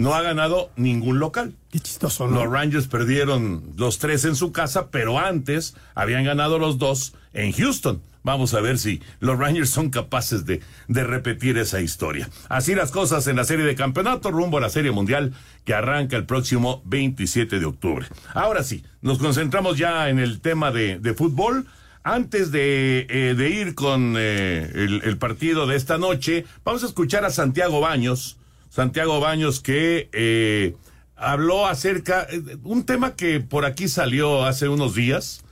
[0.00, 1.54] no ha ganado ningún local.
[1.70, 6.78] Qué chistoso, Los Rangers perdieron los tres en su casa, pero antes habían ganado los
[6.78, 8.00] dos en Houston.
[8.22, 12.30] Vamos a ver si los Rangers son capaces de, de, repetir esa historia.
[12.48, 15.34] Así las cosas en la serie de campeonato rumbo a la serie mundial
[15.64, 18.06] que arranca el próximo 27 de octubre.
[18.32, 21.66] Ahora sí, nos concentramos ya en el tema de, de fútbol.
[22.02, 26.86] Antes de, eh, de ir con eh, el, el, partido de esta noche, vamos a
[26.86, 28.38] escuchar a Santiago Baños.
[28.70, 30.74] Santiago Baños que eh,
[31.14, 32.26] habló acerca,
[32.62, 35.44] un tema que por aquí salió hace unos días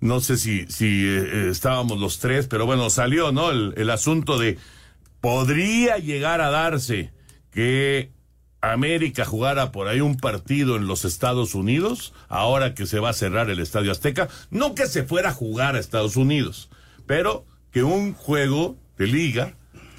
[0.00, 3.50] no sé si, si eh, estábamos los tres, pero bueno, salió, ¿no?
[3.50, 4.58] El, el, asunto de
[5.20, 7.12] podría llegar a darse
[7.50, 8.10] que
[8.60, 13.14] América jugara por ahí un partido en los Estados Unidos, ahora que se va a
[13.14, 16.68] cerrar el Estadio Azteca, no que se fuera a jugar a Estados Unidos,
[17.06, 19.54] pero que un juego de liga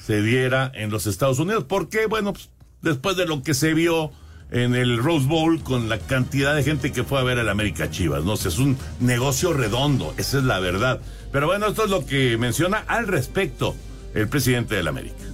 [0.07, 2.49] se diera en los Estados Unidos, porque bueno, pues,
[2.81, 4.09] después de lo que se vio
[4.51, 7.91] en el Rose Bowl con la cantidad de gente que fue a ver al América
[7.91, 8.23] Chivas.
[8.23, 11.01] No sé, es un negocio redondo, esa es la verdad.
[11.33, 13.75] Pero bueno, esto es lo que menciona al respecto
[14.13, 15.25] el presidente del América.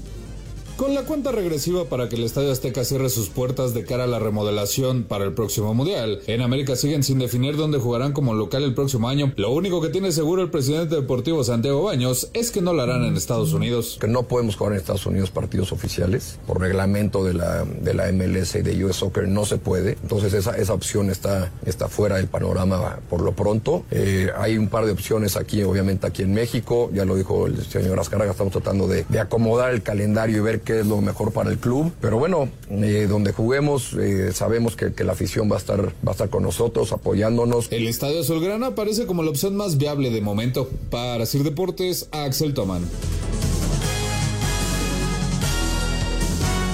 [0.84, 4.08] Con la cuenta regresiva para que el Estadio Azteca cierre sus puertas de cara a
[4.08, 8.64] la remodelación para el próximo Mundial, en América siguen sin definir dónde jugarán como local
[8.64, 9.32] el próximo año.
[9.38, 13.06] Lo único que tiene seguro el presidente deportivo Santiago Baños es que no lo harán
[13.06, 13.98] en Estados Unidos.
[13.98, 16.38] Que no podemos jugar en Estados Unidos partidos oficiales.
[16.46, 19.92] Por reglamento de la, de la MLS y de US Soccer no se puede.
[20.02, 23.86] Entonces esa, esa opción está, está fuera del panorama por lo pronto.
[23.90, 26.92] Eh, hay un par de opciones aquí, obviamente aquí en México.
[26.94, 30.60] Ya lo dijo el señor Azcárraga, estamos tratando de, de acomodar el calendario y ver
[30.60, 31.92] qué es lo mejor para el club.
[32.02, 36.10] Pero bueno, eh, donde juguemos, eh, sabemos que, que, la afición va a, estar, va
[36.10, 37.72] a estar con nosotros, apoyándonos.
[37.72, 40.70] El Estadio Azulgrana parece como la opción más viable de momento.
[40.90, 42.84] Para Sir Deportes, Axel Toman.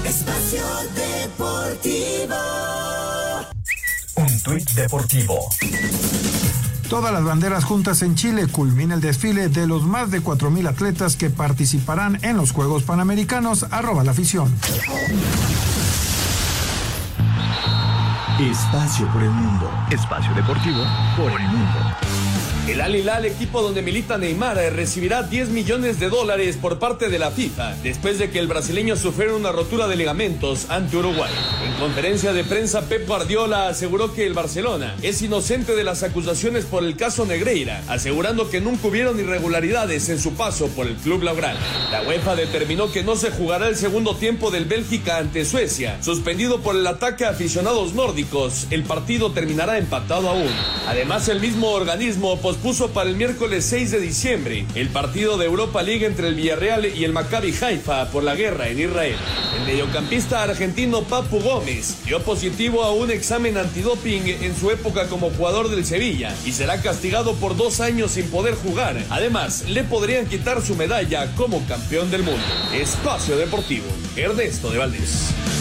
[0.05, 0.63] Espacio
[0.95, 2.35] Deportivo.
[4.15, 5.49] Un tuit deportivo.
[6.89, 11.15] Todas las banderas juntas en Chile culmina el desfile de los más de 4.000 atletas
[11.15, 13.67] que participarán en los Juegos Panamericanos.
[13.69, 14.51] Arroba la afición.
[18.39, 19.69] Espacio por el mundo.
[19.91, 20.79] Espacio deportivo
[21.15, 22.08] por el mundo.
[22.69, 27.17] El Al Hilal, equipo donde milita Neymar, recibirá 10 millones de dólares por parte de
[27.17, 31.31] la FIFA después de que el brasileño sufriera una rotura de ligamentos ante Uruguay.
[31.65, 36.65] En conferencia de prensa, Pep Guardiola aseguró que el Barcelona es inocente de las acusaciones
[36.65, 41.23] por el caso Negreira, asegurando que nunca hubieron irregularidades en su paso por el club
[41.23, 41.57] laboral.
[41.91, 46.59] La UEFA determinó que no se jugará el segundo tiempo del Bélgica ante Suecia, suspendido
[46.59, 48.67] por el ataque a aficionados nórdicos.
[48.69, 50.51] El partido terminará empatado aún.
[50.87, 55.81] Además, el mismo organismo puso para el miércoles 6 de diciembre el partido de Europa
[55.81, 59.15] League entre el Villarreal y el Maccabi Haifa por la guerra en Israel.
[59.57, 65.29] El mediocampista argentino Papu Gómez dio positivo a un examen antidoping en su época como
[65.31, 68.97] jugador del Sevilla y será castigado por dos años sin poder jugar.
[69.09, 72.41] Además, le podrían quitar su medalla como campeón del mundo.
[72.73, 75.58] Espacio Deportivo, Ernesto de Valdés.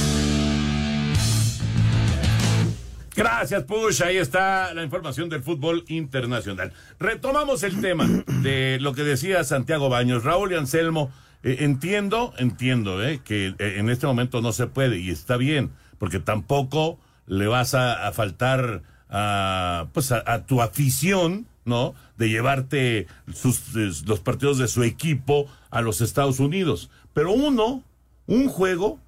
[3.18, 4.02] Gracias, Push.
[4.02, 6.72] Ahí está la información del fútbol internacional.
[7.00, 8.06] Retomamos el tema
[8.44, 10.22] de lo que decía Santiago Baños.
[10.22, 11.10] Raúl y Anselmo,
[11.42, 15.72] eh, entiendo, entiendo eh, que eh, en este momento no se puede y está bien,
[15.98, 21.96] porque tampoco le vas a, faltar a, pues a, a, tu afición, ¿no?
[22.18, 23.74] De llevarte sus,
[24.06, 26.88] los partidos de su equipo a los Estados Unidos.
[27.14, 27.82] Pero uno,
[28.28, 29.00] un juego,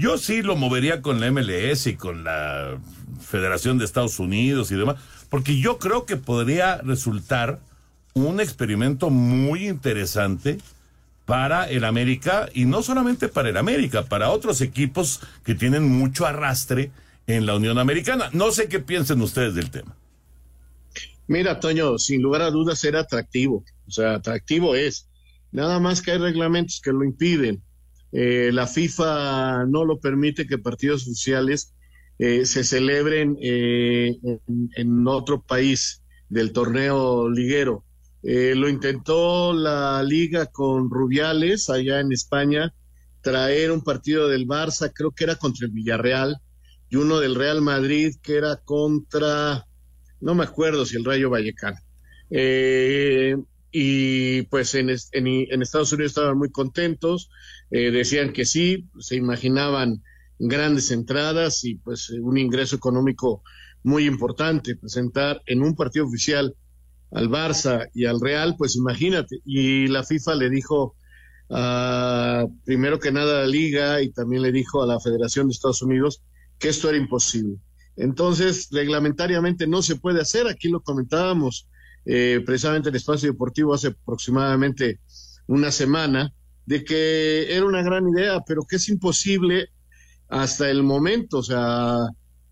[0.00, 2.78] yo sí lo movería con la MLS y con la
[3.20, 4.96] Federación de Estados Unidos y demás,
[5.28, 7.60] porque yo creo que podría resultar
[8.14, 10.56] un experimento muy interesante
[11.26, 16.24] para el América y no solamente para el América, para otros equipos que tienen mucho
[16.24, 16.90] arrastre
[17.26, 18.30] en la Unión Americana.
[18.32, 19.94] No sé qué piensen ustedes del tema.
[21.26, 23.64] Mira, Toño, sin lugar a dudas era atractivo.
[23.86, 25.08] O sea, atractivo es.
[25.52, 27.62] Nada más que hay reglamentos que lo impiden.
[28.12, 31.74] Eh, la FIFA no lo permite que partidos oficiales
[32.18, 34.18] eh, se celebren eh,
[34.76, 37.84] en, otro país del torneo liguero.
[38.22, 42.74] lo intentó la liga con Rubiales allá en España,
[43.22, 46.40] traer un partido del Barça, creo que era contra el Villarreal,
[46.90, 49.64] y uno del Real Madrid que era contra,
[50.20, 51.78] no me acuerdo si el Rayo Vallecano.
[52.30, 53.36] Eh,
[53.72, 57.30] y pues en, en, Estados Unidos estaban muy contentos,
[57.70, 60.02] eh, decían que sí, se imaginaban
[60.38, 63.42] grandes entradas y pues un ingreso económico
[63.82, 64.76] muy importante.
[64.76, 66.54] Presentar en un partido oficial
[67.12, 69.40] al Barça y al Real, pues imagínate.
[69.44, 70.96] Y la FIFA le dijo,
[71.48, 75.52] uh, primero que nada a la liga y también le dijo a la Federación de
[75.52, 76.22] Estados Unidos
[76.58, 77.56] que esto era imposible.
[77.96, 81.68] Entonces, reglamentariamente no se puede hacer, aquí lo comentábamos
[82.04, 85.00] eh, precisamente en el espacio deportivo hace aproximadamente
[85.46, 86.32] una semana,
[86.66, 89.70] de que era una gran idea, pero que es imposible
[90.28, 91.98] hasta el momento, o sea,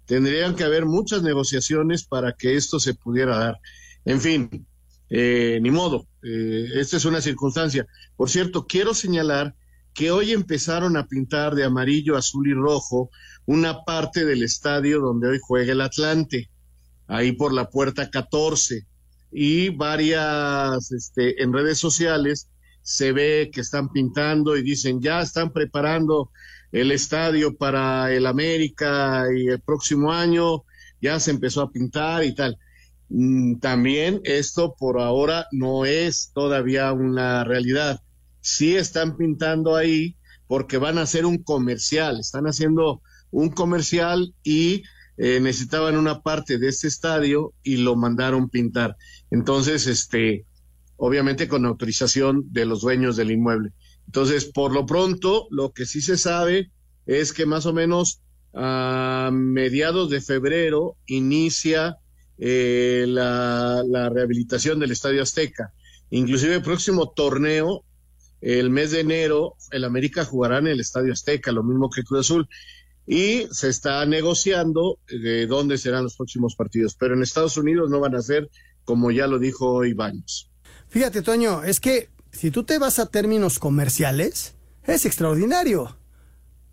[0.07, 3.61] tendrían que haber muchas negociaciones para que esto se pudiera dar.
[4.05, 4.67] En fin,
[5.11, 7.87] eh, ni modo, eh, esta es una circunstancia.
[8.17, 9.55] Por cierto, quiero señalar
[9.95, 13.11] que hoy empezaron a pintar de amarillo, azul y rojo
[13.47, 16.51] una parte del estadio donde hoy juega el Atlante,
[17.07, 18.87] ahí por la puerta 14.
[19.31, 22.49] Y varias, este, en redes sociales
[22.83, 26.31] se ve que están pintando y dicen, ya están preparando
[26.73, 30.65] el estadio para el América y el próximo año
[31.01, 32.59] ya se empezó a pintar y tal.
[33.09, 38.01] Mm, también esto por ahora no es todavía una realidad.
[38.41, 44.83] Sí están pintando ahí porque van a hacer un comercial, están haciendo un comercial y
[45.19, 48.97] eh, necesitaban una parte de este estadio y lo mandaron pintar.
[49.31, 50.47] Entonces, este,
[50.97, 53.73] obviamente con autorización de los dueños del inmueble.
[54.07, 56.71] Entonces, por lo pronto, lo que sí se sabe
[57.07, 58.21] es que más o menos
[58.55, 61.99] a mediados de febrero inicia
[62.39, 65.73] eh, la, rehabilitación del Estadio Azteca.
[66.11, 67.85] Inclusive el próximo torneo,
[68.41, 72.21] el mes de enero, el América jugará en el Estadio Azteca, lo mismo que Cruz
[72.21, 72.49] Azul
[73.09, 76.95] y se está negociando de dónde serán los próximos partidos.
[76.95, 78.51] Pero en Estados Unidos no van a ser
[78.85, 80.51] como ya lo dijo Ibáñez.
[80.89, 85.97] Fíjate, Toño, es que si tú te vas a términos comerciales, es extraordinario.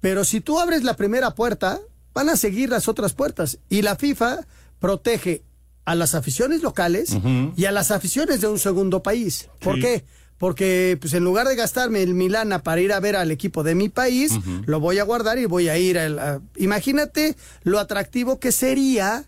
[0.02, 1.80] Pero si tú abres la primera puerta,
[2.14, 3.60] van a seguir las otras puertas.
[3.70, 4.46] Y la FIFA
[4.80, 5.44] protege
[5.86, 7.18] a las aficiones locales
[7.56, 9.50] y a las aficiones de un segundo país.
[9.62, 10.04] ¿Por qué?
[10.38, 13.76] Porque pues en lugar de gastarme el Milana para ir a ver al equipo de
[13.76, 14.34] mi país,
[14.66, 19.26] lo voy a guardar y voy a ir a, imagínate lo atractivo que sería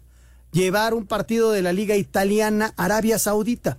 [0.52, 3.78] llevar un partido de la Liga Italiana Arabia Saudita.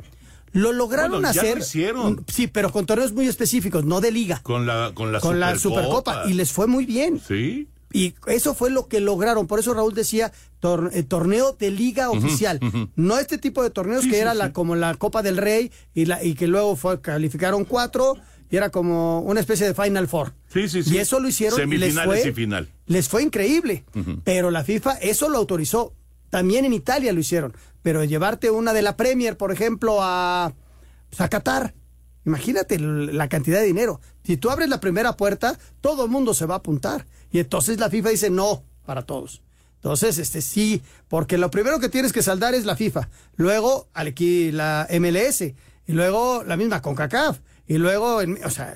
[0.53, 1.59] Lo lograron hacer.
[1.59, 2.25] hicieron.
[2.27, 4.41] Sí, pero con torneos muy específicos, no de liga.
[4.43, 7.21] Con la con la, con la Supercopa y les fue muy bien.
[7.27, 7.69] Sí.
[7.93, 9.47] Y eso fue lo que lograron.
[9.47, 10.33] Por eso Raúl decía
[10.93, 12.61] eh, torneo de liga oficial.
[12.97, 16.23] No este tipo de torneos que era la como la Copa del Rey y, la,
[16.23, 18.17] y que luego fue, calificaron cuatro
[18.51, 20.35] y era como una especie de Final Four.
[20.53, 20.95] Sí, sí, sí.
[20.95, 21.59] Y eso lo hicieron.
[21.59, 22.69] Semifinales les fue, y final.
[22.87, 23.85] Les fue increíble.
[24.25, 25.95] Pero la FIFA eso lo autorizó.
[26.31, 27.55] También en Italia lo hicieron.
[27.83, 30.53] Pero llevarte una de la Premier, por ejemplo, a,
[31.09, 31.75] pues, a Qatar.
[32.25, 34.01] Imagínate la cantidad de dinero.
[34.25, 37.07] Si tú abres la primera puerta, todo el mundo se va a apuntar.
[37.31, 39.43] Y entonces la FIFA dice no para todos.
[39.77, 44.51] Entonces, este sí, porque lo primero que tienes que saldar es la FIFA, luego aquí
[44.51, 45.55] la MLS, y
[45.87, 48.75] luego la misma CONCACAF, y luego, o sea,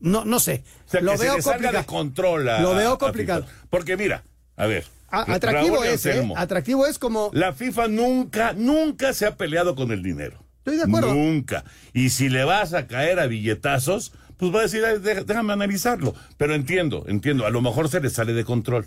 [0.00, 0.64] no, no sé.
[1.00, 1.78] lo veo complicado.
[1.78, 3.46] de control Lo veo complicado.
[3.70, 4.24] Porque mira,
[4.56, 4.84] a ver.
[5.08, 6.28] atractivo es, ¿eh?
[6.36, 7.30] Atractivo es como.
[7.32, 10.43] La FIFA nunca, nunca se ha peleado con el dinero.
[10.64, 11.12] Estoy de acuerdo.
[11.12, 11.64] Nunca.
[11.92, 14.82] Y si le vas a caer a billetazos, pues va a decir,
[15.26, 16.14] déjame analizarlo.
[16.38, 18.86] Pero entiendo, entiendo, a lo mejor se le sale de control.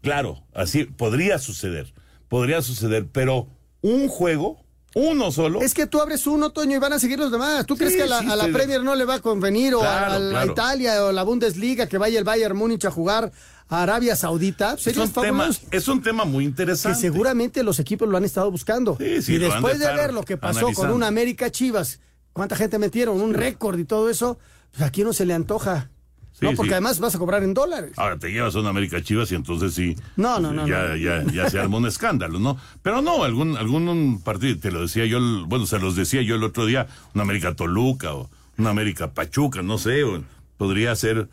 [0.00, 1.92] claro, así podría suceder,
[2.28, 3.46] podría suceder, pero
[3.80, 4.60] un juego,
[4.94, 5.62] Uno solo.
[5.62, 7.64] Es que tú abres uno, Toño, y van a seguir los demás.
[7.64, 9.74] ¿Tú crees que a la, sí, a la estoy- Premier no le va a convenir
[9.74, 10.52] o a, la claro.
[10.52, 13.32] Italia o la Bundesliga que vaya el Bayern Múnich a jugar
[13.72, 14.74] a Arabia Saudita?
[14.74, 15.60] Es Sería un, tema, fabuloso.
[15.70, 17.00] es un tema muy Que interesante.
[17.00, 18.96] seguramente los equipos lo han estado buscando.
[18.98, 20.88] Sí, sí, y de después de, ver lo que pasó analizando.
[20.88, 22.00] con un América Chivas,
[22.32, 24.38] cuánta gente metieron, un récord y todo eso,
[24.72, 25.88] pues aquí no se le antoja.
[26.32, 26.74] Sí, no, porque sí.
[26.74, 27.92] además vas a cobrar en dólares.
[27.96, 29.96] Ahora te llevas a una América Chivas y entonces sí.
[30.16, 30.96] No, no, no, Ya, no.
[30.96, 32.56] ya, ya se arma un escándalo, ¿no?
[32.82, 36.42] Pero no, algún, algún partido, te lo decía yo, bueno, se los decía yo el
[36.44, 40.22] otro día, una América Toluca o una América Pachuca, no sé, o
[40.56, 41.28] podría ser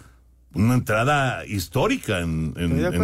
[0.54, 2.54] una entrada histórica en.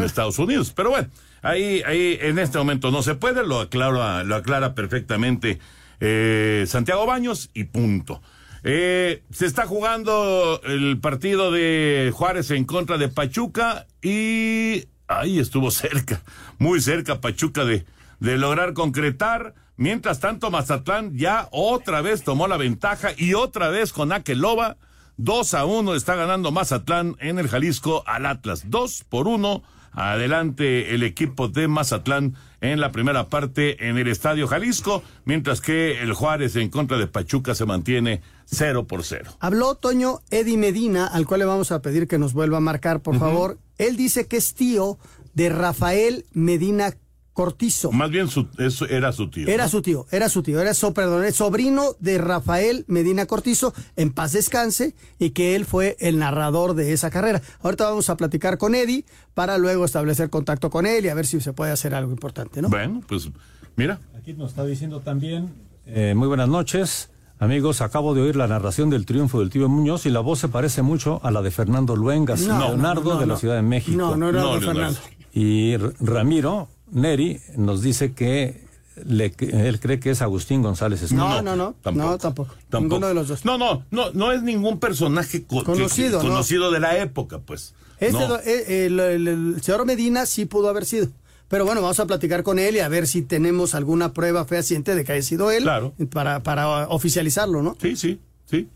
[0.04, 0.72] Estados Unidos.
[0.76, 1.10] Pero bueno,
[1.42, 5.60] ahí, ahí en este momento no se puede, lo aclara, lo aclara perfectamente
[6.00, 8.22] eh, Santiago Baños y punto.
[8.64, 15.70] Eh, se está jugando el partido de Juárez en contra de Pachuca y ahí estuvo
[15.72, 16.22] cerca,
[16.58, 17.86] muy cerca Pachuca de,
[18.20, 19.54] de lograr concretar.
[19.78, 24.78] Mientras tanto, Mazatlán ya otra vez tomó la ventaja y otra vez con Akeloba.
[25.18, 28.66] 2 a 1 está ganando Mazatlán en el Jalisco al Atlas.
[28.68, 29.64] 2 por 1.
[29.94, 36.02] Adelante el equipo de Mazatlán en la primera parte en el Estadio Jalisco, mientras que
[36.02, 39.32] el Juárez en contra de Pachuca se mantiene 0 por 0.
[39.40, 43.02] Habló Toño Eddie Medina, al cual le vamos a pedir que nos vuelva a marcar,
[43.02, 43.58] por favor.
[43.78, 44.98] Él dice que es tío
[45.34, 46.94] de Rafael Medina
[47.36, 47.92] Cortizo.
[47.92, 49.48] Más bien su, eso era su tío.
[49.48, 49.70] Era ¿no?
[49.70, 54.12] su tío, era su tío, era so, perdón, es sobrino de Rafael Medina Cortizo, en
[54.14, 57.42] paz descanse, y que él fue el narrador de esa carrera.
[57.62, 61.28] Ahorita vamos a platicar con Eddie para luego establecer contacto con él y a ver
[61.28, 62.70] si se puede hacer algo importante, ¿no?
[62.70, 63.30] Bueno, pues
[63.76, 64.00] mira.
[64.18, 65.54] Aquí nos está diciendo también.
[65.86, 67.10] eh, muy buenas noches.
[67.38, 70.48] Amigos, acabo de oír la narración del triunfo del tío Muñoz y la voz se
[70.48, 73.40] parece mucho a la de Fernando Luengas, No, Leonardo no, no, de la no.
[73.42, 73.98] Ciudad de México.
[73.98, 74.94] No, no era No, de Leonardo.
[74.96, 75.00] Fernando.
[75.34, 78.66] Y R- Ramiro Neri nos dice que
[79.06, 82.08] le- él cree que es Agustín González No, no, no, tampoco.
[82.10, 82.54] no, tampoco.
[82.70, 82.80] Tampoco.
[82.82, 83.46] Ninguno de los dos.
[83.46, 86.32] No, no, no, no es ningún personaje co- que- Conocido, que- ¿no?
[86.34, 87.74] conocido de la época, pues.
[88.00, 88.28] Este, No.
[88.28, 91.08] do- eh, el, el- el señor Medina sí pudo haber sido.
[91.48, 94.96] Pero bueno, vamos a platicar con él y a ver si tenemos alguna prueba fehaciente
[94.96, 95.64] de que haya sido él.
[95.64, 95.94] Claro.
[96.12, 97.78] Para, para oficializarlo, ¿no?
[97.82, 98.68] Sí, sí, sí.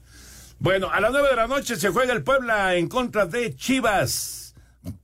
[0.59, 4.48] Bueno, a las nueve de la noche se juega el Puebla en contra de Chivas.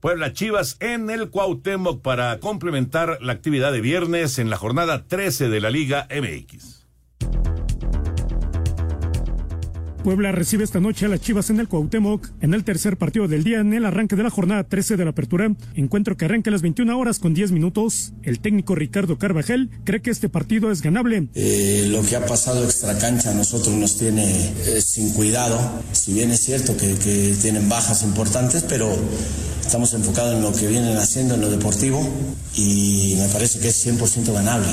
[0.00, 5.48] Puebla Chivas en el Cuauhtémoc para complementar la actividad de viernes en la jornada 13
[5.48, 6.85] de la Liga MX.
[10.06, 13.42] Puebla recibe esta noche a las Chivas en el Cuauhtémoc en el tercer partido del
[13.42, 15.52] día en el arranque de la jornada 13 de la apertura.
[15.74, 18.12] Encuentro que arranca a las 21 horas con 10 minutos.
[18.22, 21.26] El técnico Ricardo Carvajal cree que este partido es ganable.
[21.34, 25.58] Eh, lo que ha pasado extra cancha a nosotros nos tiene eh, sin cuidado.
[25.90, 28.96] Si bien es cierto que, que tienen bajas importantes, pero
[29.60, 32.08] estamos enfocados en lo que vienen haciendo en lo deportivo
[32.54, 34.68] y me parece que es 100% ganable.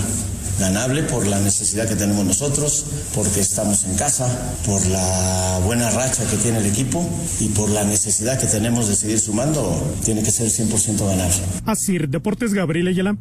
[0.59, 2.85] Ganable por la necesidad que tenemos nosotros,
[3.15, 4.27] porque estamos en casa,
[4.65, 7.07] por la buena racha que tiene el equipo
[7.39, 11.35] y por la necesidad que tenemos de seguir sumando, tiene que ser 100% ganable.
[11.65, 13.17] Asir Deportes Gabriel Ayala.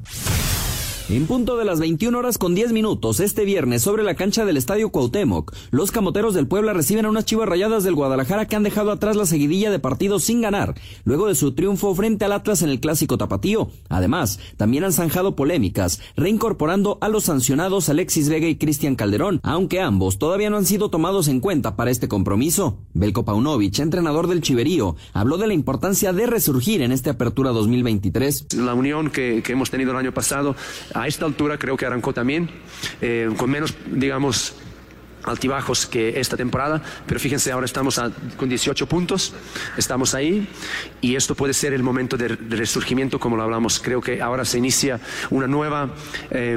[1.12, 4.57] En punto de las 21 horas con 10 minutos, este viernes, sobre la cancha del
[4.57, 8.62] Estadio Cuauhtémoc, los camoteros del Puebla reciben a unas chivas rayadas del Guadalajara que han
[8.62, 12.62] dejado atrás la seguidilla de partidos sin ganar, luego de su triunfo frente al Atlas
[12.62, 13.68] en el Clásico Tapatío.
[13.90, 19.83] Además, también han zanjado polémicas, reincorporando a los sancionados Alexis Vega y Cristian Calderón, aunque
[19.83, 22.79] ambos todavía no han sido tomados en cuenta para este compromiso.
[22.94, 28.46] Belko Paunovic, entrenador del Chiverío, habló de la importancia de resurgir en esta apertura 2023.
[28.57, 30.57] La unión que, que hemos tenido el año pasado,
[31.03, 32.49] a esta altura creo que arrancó también,
[33.01, 34.55] eh, con menos, digamos,
[35.25, 39.33] altibajos que esta temporada, pero fíjense, ahora estamos a- con 18 puntos,
[39.77, 40.49] estamos ahí
[41.01, 43.79] y esto puede ser el momento de, resurgimiento como lo hablamos.
[43.81, 44.99] Creo que ahora se inicia
[45.31, 45.91] una nueva,
[46.31, 46.57] eh,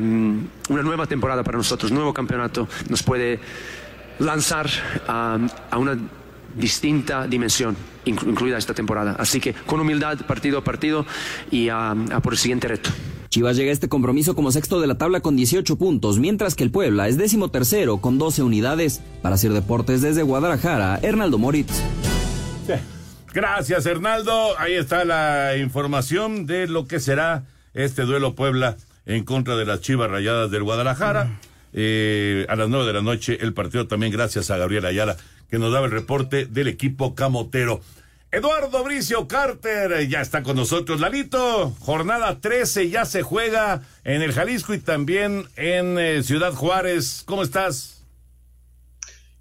[0.70, 3.40] una nueva temporada para nosotros, nuevo campeonato, nos puede
[4.20, 4.68] lanzar
[5.08, 5.38] a,
[5.78, 5.98] una
[6.56, 9.16] distinta dimensión, inclu- incluida esta temporada.
[9.20, 11.06] Así que con humildad, partido a partido
[11.52, 12.90] y a, a por el siguiente reto.
[13.36, 16.64] Chivas llega a este compromiso como sexto de la tabla con 18 puntos, mientras que
[16.64, 19.02] el Puebla es décimo tercero con 12 unidades.
[19.22, 21.74] Para hacer deportes desde Guadalajara, Hernaldo Moritz.
[23.34, 24.58] Gracias, Hernaldo.
[24.58, 27.44] Ahí está la información de lo que será
[27.74, 31.38] este duelo Puebla en contra de las Chivas Rayadas del Guadalajara.
[31.74, 35.18] Eh, a las nueve de la noche el partido también gracias a Gabriel Ayala
[35.50, 37.82] que nos daba el reporte del equipo camotero.
[38.36, 41.00] Eduardo Bricio Carter ya está con nosotros.
[41.00, 47.24] Lalito, jornada 13 ya se juega en el Jalisco y también en eh, Ciudad Juárez.
[47.26, 48.04] ¿Cómo estás?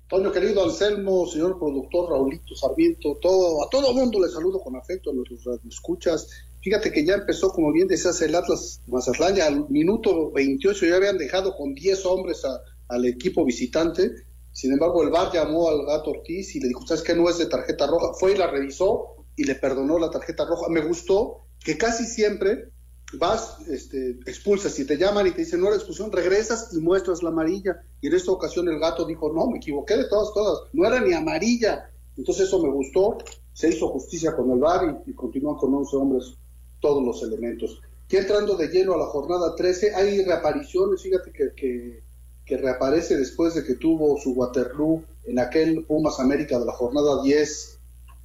[0.08, 5.10] Toño querido Anselmo, señor productor Raulito Sarmiento, todo, a todo mundo le saludo con afecto
[5.10, 6.28] a nuestros escuchas.
[6.62, 10.94] Fíjate que ya empezó, como bien decías, el Atlas Mazatlán, ya al minuto 28 ya
[10.94, 12.60] habían dejado con 10 hombres a,
[12.94, 14.12] al equipo visitante.
[14.54, 17.12] Sin embargo, el VAR llamó al gato Ortiz y le dijo, ¿sabes qué?
[17.12, 18.14] No es de tarjeta roja.
[18.14, 20.68] Fue y la revisó y le perdonó la tarjeta roja.
[20.68, 22.70] Me gustó que casi siempre
[23.18, 27.24] vas, este, expulsas, si te llaman y te dicen no era expulsión, regresas y muestras
[27.24, 27.82] la amarilla.
[28.00, 31.00] Y en esta ocasión el gato dijo, no, me equivoqué de todas, todas, no era
[31.00, 31.90] ni amarilla.
[32.16, 33.18] Entonces eso me gustó,
[33.52, 36.34] se hizo justicia con el VAR y, y continúan con 11 hombres
[36.78, 37.80] todos los elementos.
[38.08, 42.03] Ya entrando de lleno a la jornada 13, hay reapariciones, fíjate que, que,
[42.44, 47.22] que reaparece después de que tuvo su Waterloo en aquel Pumas América de la jornada
[47.22, 47.78] 10,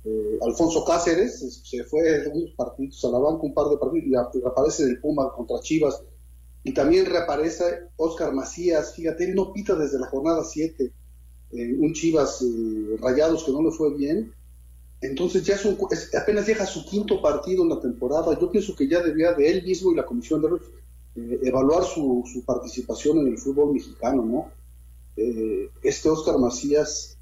[0.06, 4.40] eh, Alfonso Cáceres se fue unos partidos a la banca, un par de partidos, y
[4.40, 6.02] reaparece el Puma contra Chivas.
[6.64, 7.64] Y también reaparece
[7.96, 10.92] Oscar Macías, fíjate, él no pita desde la jornada 7,
[11.52, 14.34] eh, un Chivas eh, rayados que no le fue bien.
[15.02, 18.38] Entonces ya es apenas deja su quinto partido en la temporada.
[18.38, 20.50] Yo pienso que ya debía de él mismo y la comisión de
[21.16, 24.52] eh, evaluar su, participación en el fútbol mexicano, ¿no?
[25.18, 27.20] Eh, este Oscar Macías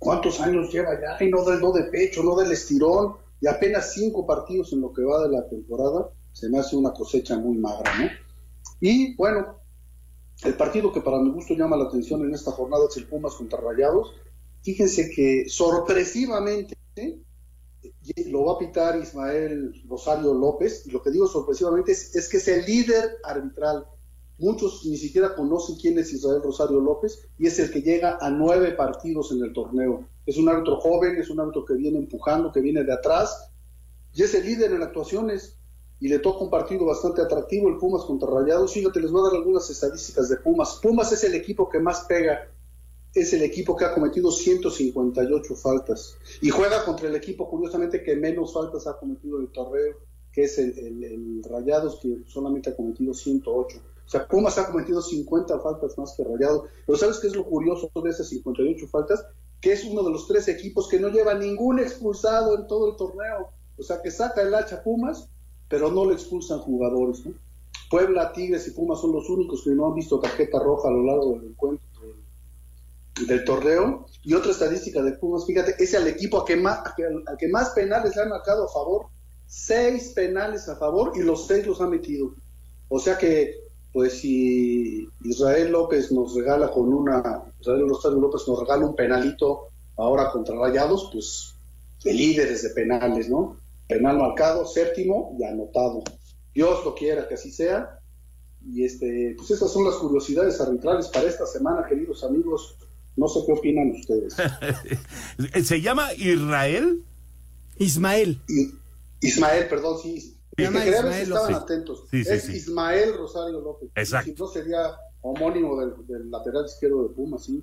[0.00, 1.22] ¿Cuántos años lleva ya?
[1.22, 4.94] Y no del no de pecho, no del estirón, y apenas cinco partidos en lo
[4.94, 8.08] que va de la temporada, se me hace una cosecha muy magra, ¿no?
[8.80, 9.58] Y bueno,
[10.42, 13.34] el partido que para mi gusto llama la atención en esta jornada es el Pumas
[13.34, 14.14] contra Rayados.
[14.62, 16.78] Fíjense que sorpresivamente.
[18.26, 22.48] Lo va a pitar Ismael Rosario López, y lo que digo sorpresivamente es, que es
[22.48, 23.86] el líder arbitral.
[24.38, 28.30] Muchos ni siquiera conocen quién es Israel Rosario López y es el que llega a
[28.30, 30.08] nueve partidos en el torneo.
[30.24, 33.50] Es un árbitro joven, es un árbitro que viene empujando, que viene de atrás
[34.14, 35.58] y es el líder en actuaciones
[36.00, 38.72] y le toca un partido bastante atractivo, el Pumas contra Rayados.
[38.72, 40.80] Fíjate, les voy a dar algunas estadísticas de Pumas.
[40.82, 42.48] Pumas es el equipo que más pega,
[43.14, 48.16] es el equipo que ha cometido 158 faltas y juega contra el equipo, curiosamente, que
[48.16, 49.96] menos faltas ha cometido en el torneo,
[50.32, 53.78] que es el, Rayados, que solamente ha cometido 108.
[53.78, 56.68] O sea, Pumas ha cometido 50 faltas más que Rayados.
[56.86, 59.24] Pero ¿sabes qué es lo curioso de esas 58 faltas?
[59.60, 62.96] Que es uno de los tres equipos que no lleva ningún expulsado en todo el
[62.96, 63.50] torneo.
[63.76, 65.28] O sea, que saca el hacha Pumas,
[65.68, 67.22] pero no le expulsan jugadores.
[67.90, 71.02] Puebla, Tigres y Pumas son los únicos que no han visto tarjeta roja a lo
[71.02, 71.89] largo del encuentro
[73.26, 74.06] del, torneo.
[74.22, 77.36] Y otra estadística de Pumas, fíjate, es al equipo a que más, a que- al
[77.38, 79.06] que más penales le han marcado a favor.
[79.46, 82.34] Seis penales a favor y los seis los ha metido.
[82.88, 83.54] O sea que,
[83.92, 90.30] pues si Israel López nos regala con una, Israel López nos regala un penalito ahora
[90.30, 91.54] contra Rayados, pues
[92.04, 93.56] de líderes de penales, ¿no?
[93.88, 96.02] Penal marcado, séptimo y anotado.
[96.54, 97.98] Dios lo quiera que así sea.
[98.64, 102.76] Y este, pues esas son las curiosidades arbitrales para esta semana, queridos amigos.
[103.20, 104.34] No sé qué opinan ustedes.
[105.68, 107.02] ¿Se llama Israel?
[107.78, 108.40] Ismael.
[109.20, 110.36] Ismael, perdón, sí.
[110.56, 111.62] Se llama Que quería ver si Ismael estaban López.
[111.64, 112.04] atentos.
[112.10, 112.52] Sí, sí, es sí.
[112.56, 113.90] Ismael Rosario López.
[113.94, 114.30] Exacto.
[114.30, 114.90] Si no sería
[115.20, 117.62] homónimo del, del lateral izquierdo de Pumas, sí.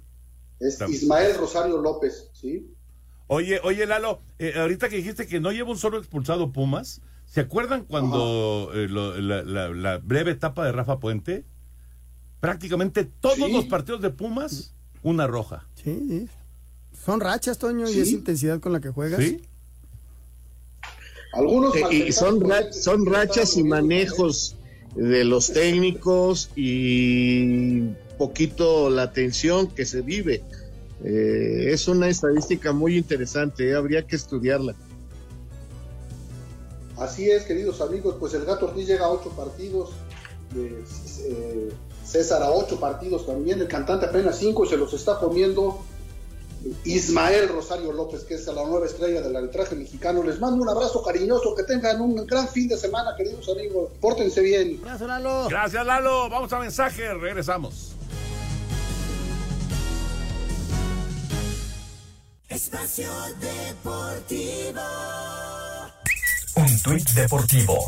[0.60, 0.80] Es.
[0.89, 2.72] Ismael Rosario López, ¿sí?
[3.28, 7.41] Oye, oye, Lalo, eh, ahorita que dijiste que no lleva un solo expulsado Pumas, ¿se
[7.41, 11.45] acuerdan cuando eh, lo- la, la- la breve etapa de Rafa Puente?
[12.39, 14.76] Prácticamente todos los partidos de Pumas,
[15.10, 15.66] una roja.
[15.84, 16.28] Sí, sí.
[17.05, 19.24] Son rachas, Toño, y es intensidad con la que juegas.
[19.24, 19.41] Sí.
[21.34, 24.55] Algunos Eh, y son, ra- son rachas y manejos
[24.95, 30.41] de los técnicos y poquito la tensión que se vive.
[31.03, 34.74] Eh, es una estadística muy interesante, eh, habría que estudiarla.
[36.97, 39.91] Así es, queridos amigos, pues el Gato Ortiz llega a ocho partidos,
[40.55, 40.84] eh,
[41.26, 41.70] eh,
[42.08, 45.84] César a ocho partidos también, el cantante apenas cinco y se los está comiendo
[46.86, 50.24] Ismael Rosario López, que es la nueva estrella del arbitraje mexicano.
[50.24, 53.91] Les mando un abrazo cariñoso, que tengan un gran fin de semana, queridos amigos.
[53.99, 54.80] Pórtense bien.
[54.82, 55.47] Gracias, Lalo.
[55.49, 56.30] Gracias, Lalo.
[56.30, 57.93] Vamos a mensaje, regresamos.
[62.49, 64.82] Espacio Deportivo.
[66.55, 67.88] Un tuit deportivo.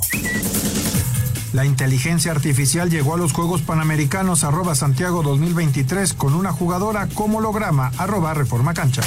[1.53, 7.39] La inteligencia artificial llegó a los Juegos Panamericanos arroba Santiago 2023 con una jugadora como
[7.39, 9.01] holograma arroba Reforma Cancha.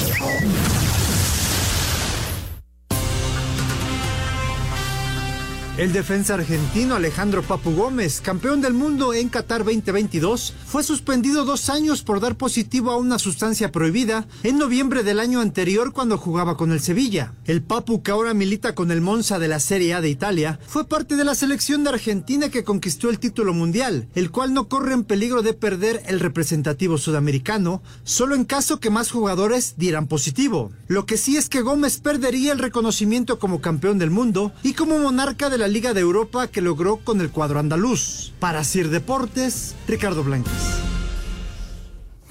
[5.78, 11.70] El defensa argentino Alejandro Papu Gómez, campeón del mundo en Qatar 2022, fue suspendido dos
[11.70, 16.58] años por dar positivo a una sustancia prohibida en noviembre del año anterior cuando jugaba
[16.58, 17.32] con el Sevilla.
[17.46, 20.86] El Papu, que ahora milita con el Monza de la Serie A de Italia, fue
[20.86, 24.92] parte de la selección de Argentina que conquistó el título mundial, el cual no corre
[24.92, 30.70] en peligro de perder el representativo sudamericano, solo en caso que más jugadores dieran positivo.
[30.86, 34.98] Lo que sí es que Gómez perdería el reconocimiento como campeón del mundo y como
[34.98, 38.32] monarca de la Liga de Europa que logró con el cuadro andaluz.
[38.40, 40.82] Para Sir Deportes, Ricardo Blancas.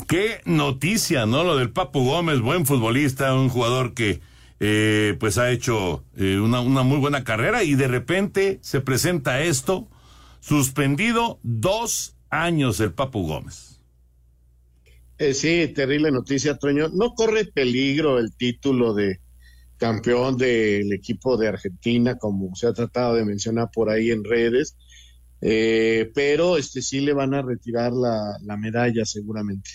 [0.06, 1.46] Qué noticia, ¿no?
[1.46, 4.20] Lo del Papu Gómez, buen futbolista, un jugador que
[4.60, 9.42] eh, pues ha hecho eh, una, una muy buena carrera y de repente se presenta
[9.42, 9.88] esto,
[10.42, 13.80] suspendido dos años el Papu Gómez.
[15.20, 16.90] Eh, sí, terrible noticia, Toño.
[16.90, 19.21] No corre peligro el título de
[19.82, 24.78] campeón del equipo de Argentina, como se ha tratado de mencionar por ahí en redes,
[25.42, 29.72] eh, pero este sí le van a retirar la, la medalla seguramente.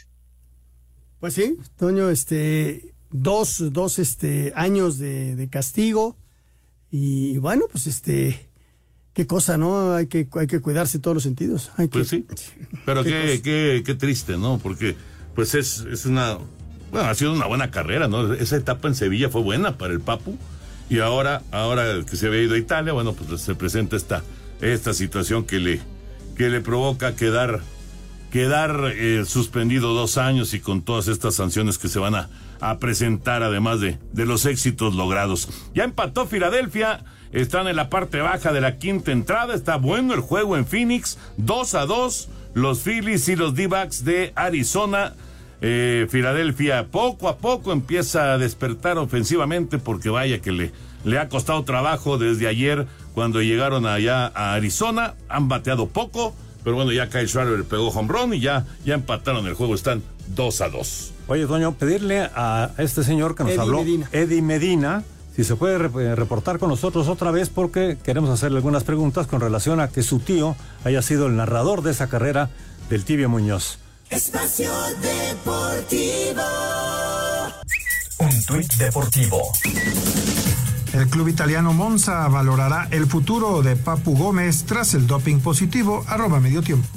[1.18, 6.16] Pues sí, Toño, este, dos, dos este, años de, de castigo
[6.88, 8.48] y bueno, pues este,
[9.12, 9.92] qué cosa, ¿no?
[9.92, 11.72] Hay que, hay que cuidarse en todos los sentidos.
[11.78, 12.24] Hay que- Pues sí.
[12.86, 14.58] Pero qué, qué, qué triste, ¿no?
[14.62, 14.94] Porque
[15.34, 16.38] pues es, es una...
[16.90, 18.32] Bueno, ha sido una buena carrera, ¿no?
[18.34, 20.38] Esa etapa en Sevilla fue buena para el Papu.
[20.88, 24.22] Y ahora, ahora que se había ido a Italia, bueno, pues se presenta esta,
[24.60, 25.80] esta situación que le,
[26.36, 27.60] que le provoca quedar,
[28.30, 32.28] quedar eh, suspendido dos años y con todas estas sanciones que se van a,
[32.80, 35.48] presentar, además de, de los éxitos logrados.
[35.74, 40.20] Ya empató Filadelfia, están en la parte baja de la quinta entrada, está bueno el
[40.20, 45.14] juego en Phoenix, 2 a 2, los Phillies y los D-backs de Arizona.
[45.60, 50.72] Eh, Filadelfia poco a poco empieza a despertar ofensivamente porque vaya que le,
[51.04, 56.76] le ha costado trabajo desde ayer cuando llegaron allá a Arizona, han bateado poco, pero
[56.76, 60.02] bueno, ya Kyle Schwarber pegó home run y ya, ya empataron el juego, están
[60.34, 61.12] 2 a 2.
[61.28, 64.08] Oye, Toño, pedirle a este señor que nos Eddie habló, Medina.
[64.12, 65.02] Eddie Medina,
[65.34, 69.40] si se puede eh, reportar con nosotros otra vez porque queremos hacerle algunas preguntas con
[69.40, 72.50] relación a que su tío haya sido el narrador de esa carrera
[72.90, 73.78] del Tibio Muñoz.
[74.10, 74.70] Espacio
[75.02, 76.42] Deportivo.
[78.18, 79.52] Un tuit deportivo.
[80.92, 86.40] El club italiano Monza valorará el futuro de Papu Gómez tras el doping positivo, arroba
[86.40, 86.88] medio tiempo.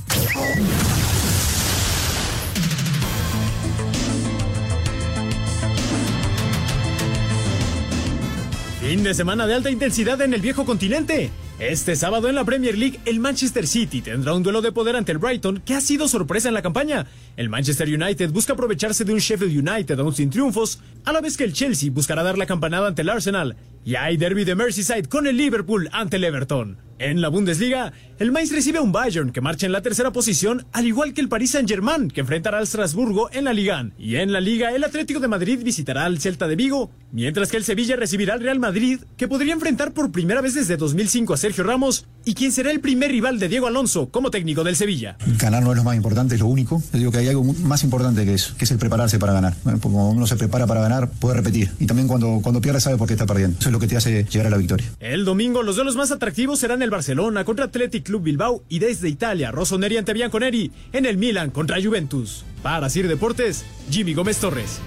[8.80, 11.32] Fin de semana de alta intensidad en el viejo continente.
[11.60, 15.12] Este sábado en la Premier League, el Manchester City tendrá un duelo de poder ante
[15.12, 17.05] el Brighton, que ha sido sorpresa en la campaña.
[17.36, 21.36] El Manchester United busca aprovecharse de un Sheffield United aún sin triunfos, a la vez
[21.36, 23.57] que el Chelsea buscará dar la campanada ante el Arsenal.
[23.84, 26.88] Y hay derby de Merseyside con el Liverpool ante el Everton.
[26.99, 30.65] En la Bundesliga, el Mainz recibe a un Bayern que marcha en la tercera posición,
[30.73, 33.89] al igual que el Paris Saint-Germain que enfrentará al Strasburgo en la Liga.
[33.97, 37.55] Y en la Liga, el Atlético de Madrid visitará al Celta de Vigo, mientras que
[37.55, 41.37] el Sevilla recibirá al Real Madrid, que podría enfrentar por primera vez desde 2005 a
[41.37, 45.17] Sergio Ramos, y quien será el primer rival de Diego Alonso como técnico del Sevilla.
[45.39, 46.80] Ganar no es lo más importante, es lo único.
[46.93, 49.55] Yo digo que hay algo más importante que eso, que es el prepararse para ganar.
[49.63, 51.71] Bueno, porque Cuando uno se prepara para ganar, puede repetir.
[51.80, 53.57] Y también cuando, cuando pierde sabe por qué está perdiendo.
[53.59, 54.88] Eso es lo que te hace llegar a la victoria.
[54.99, 59.09] El domingo los duelos más atractivos serán el Barcelona contra Athletic Club Bilbao y desde
[59.09, 62.45] Italia Rossoneri ante Bianconeri en el Milan contra Juventus.
[62.61, 64.80] Para Sir Deportes, Jimmy Gómez Torres.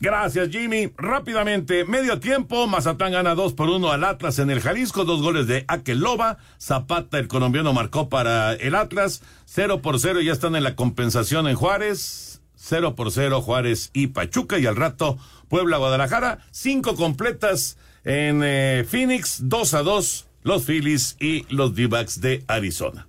[0.00, 0.90] Gracias, Jimmy.
[0.96, 5.46] Rápidamente, medio tiempo, Mazatlán gana 2 por 1 al Atlas en el Jalisco, dos goles
[5.46, 10.64] de Akeloba, Zapata, el colombiano, marcó para el Atlas, 0 por 0, ya están en
[10.64, 15.16] la compensación en Juárez, 0 por 0 Juárez y Pachuca, y al rato
[15.48, 22.20] Puebla, Guadalajara, cinco completas en eh, Phoenix, 2 a 2, los Phillies y los D-backs
[22.20, 23.06] de Arizona.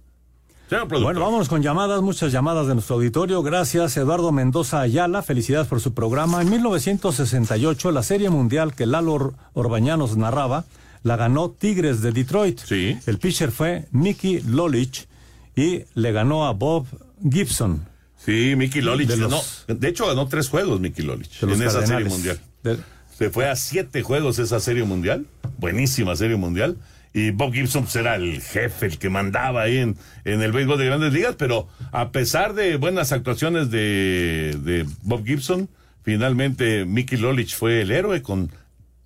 [0.70, 3.44] Bueno, vámonos con llamadas, muchas llamadas de nuestro auditorio.
[3.44, 5.22] Gracias, Eduardo Mendoza Ayala.
[5.22, 6.42] Felicidades por su programa.
[6.42, 10.66] En 1968, la Serie Mundial que Lalo Or- Orbañanos narraba,
[11.04, 12.60] la ganó Tigres de Detroit.
[12.66, 12.98] Sí.
[13.06, 15.08] El pitcher fue Mickey Lolich
[15.56, 16.88] y le ganó a Bob
[17.30, 17.86] Gibson.
[18.18, 19.80] Sí, Mickey Lolich De los- ganó.
[19.80, 22.40] De hecho, ganó tres juegos Mickey Lolich en esa serie mundial.
[22.64, 22.80] De-
[23.16, 25.28] Se fue a siete juegos esa serie mundial.
[25.60, 26.76] Buenísima serie mundial.
[27.18, 29.96] Y Bob Gibson era el jefe, el que mandaba ahí en,
[30.26, 31.36] en el béisbol de grandes ligas.
[31.38, 35.70] Pero a pesar de buenas actuaciones de, de Bob Gibson,
[36.04, 38.52] finalmente Mickey Lolich fue el héroe con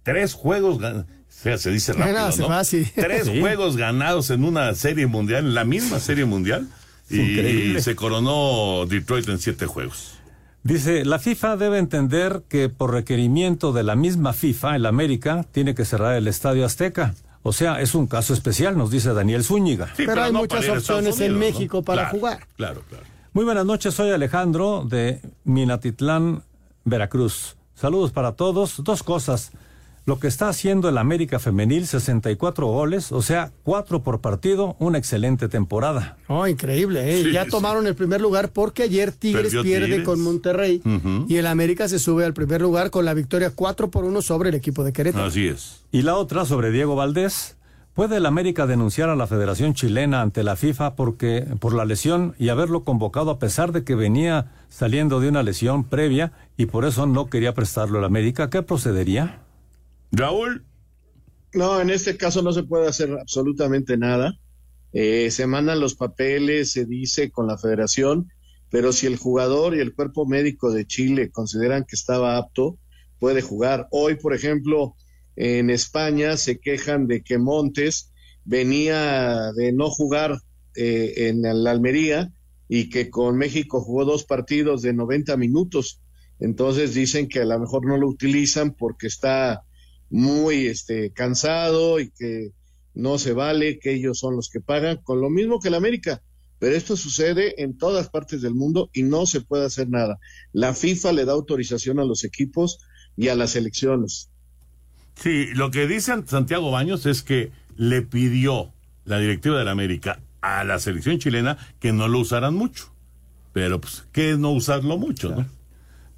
[0.03, 0.79] tres juegos.
[0.79, 2.47] gan- O sea, se dice rápido, No, hace ¿no?
[2.47, 2.91] fácil.
[2.95, 3.39] Tres Sí.
[3.39, 6.67] juegos ganados en una serie mundial, en la misma serie mundial.
[7.11, 7.81] Y Increíble.
[7.81, 10.15] se coronó Detroit en siete juegos.
[10.63, 15.73] Dice, la FIFA debe entender que por requerimiento de la misma FIFA, el América tiene
[15.75, 17.13] que cerrar el Estadio Azteca.
[17.41, 19.87] O sea, es un caso especial, nos dice Daniel Zúñiga.
[19.95, 21.37] Sí, Pero hay no muchas opciones en.
[21.39, 22.47] México para Claro, jugar.
[22.57, 23.05] Claro, claro.
[23.33, 26.43] Muy buenas noches, soy Alejandro de Minatitlán,
[26.83, 27.55] Veracruz.
[27.75, 28.83] Saludos para todos.
[28.83, 29.51] Dos cosas.
[30.09, 34.97] Lo que está haciendo el América Femenil, 64 goles, o sea, cuatro por partido, una
[34.97, 36.17] excelente temporada.
[36.27, 37.25] Oh, increíble, ¿eh?
[37.25, 37.51] Sí, ya sí.
[37.51, 40.05] tomaron el primer lugar porque ayer Tigres Perdió pierde Tigres.
[40.05, 40.81] con Monterrey
[41.27, 44.49] y el América se sube al primer lugar con la victoria 4 por 1 sobre
[44.49, 45.25] el equipo de Querétaro.
[45.25, 45.83] Así es.
[45.91, 47.55] Y la otra sobre Diego Valdés,
[47.93, 52.33] ¿Puede el América denunciar a la Federación Chilena ante la FIFA porque por la lesión
[52.39, 56.85] y haberlo convocado a pesar de que venía saliendo de una lesión previa y por
[56.85, 58.49] eso no quería prestarlo al América?
[58.49, 59.41] ¿Qué procedería?
[60.11, 60.65] Raúl.
[61.53, 64.33] No, en este caso no se puede hacer absolutamente nada.
[64.93, 68.29] Eh, se mandan los papeles, se dice con la federación,
[68.69, 72.77] pero si el jugador y el cuerpo médico de Chile consideran que estaba apto,
[73.19, 73.87] puede jugar.
[73.91, 74.95] Hoy, por ejemplo,
[75.35, 78.11] en España se quejan de que Montes
[78.45, 80.39] venía de no jugar
[80.75, 82.31] eh, en la Almería
[82.67, 86.01] y que con México jugó dos partidos de 90 minutos.
[86.39, 89.63] Entonces dicen que a lo mejor no lo utilizan porque está
[90.09, 92.51] muy este, cansado y que
[92.93, 96.21] no se vale, que ellos son los que pagan, con lo mismo que el América.
[96.59, 100.19] Pero esto sucede en todas partes del mundo y no se puede hacer nada.
[100.51, 102.79] La FIFA le da autorización a los equipos
[103.15, 104.29] y a las elecciones.
[105.15, 108.73] Sí, lo que dice Santiago Baños es que le pidió
[109.05, 112.93] la directiva de la América a la selección chilena que no lo usaran mucho.
[113.53, 115.58] Pero, pues, ¿qué es no usarlo mucho, no?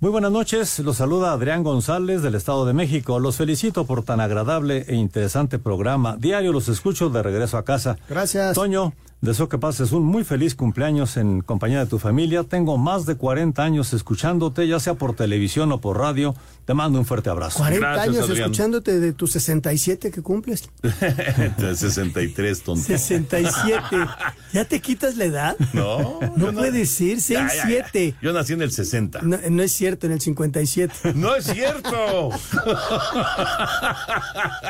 [0.02, 3.20] Muy buenas noches, los saluda Adrián González del Estado de México.
[3.20, 6.18] Los felicito por tan agradable e interesante programa.
[6.18, 7.98] Diario los escucho de regreso a casa.
[8.10, 8.56] Gracias.
[8.56, 12.44] Toño, Deseo que pases un muy feliz cumpleaños en compañía de tu familia.
[12.44, 16.34] Tengo más de 40 años escuchándote, ya sea por televisión o por radio.
[16.66, 17.60] Te mando un fuerte abrazo.
[17.60, 20.72] 40 años escuchándote de tus 67 que cumples.
[20.82, 22.84] de 63, tonto.
[22.84, 23.86] 67.
[24.54, 25.56] ¿Ya te quitas la edad?
[25.74, 26.20] No.
[26.36, 28.16] No puede decir 6, 7.
[28.22, 29.22] Yo nací en el 60.
[29.22, 31.14] No, no, es cierto, en el 57.
[31.16, 32.32] No es cierto.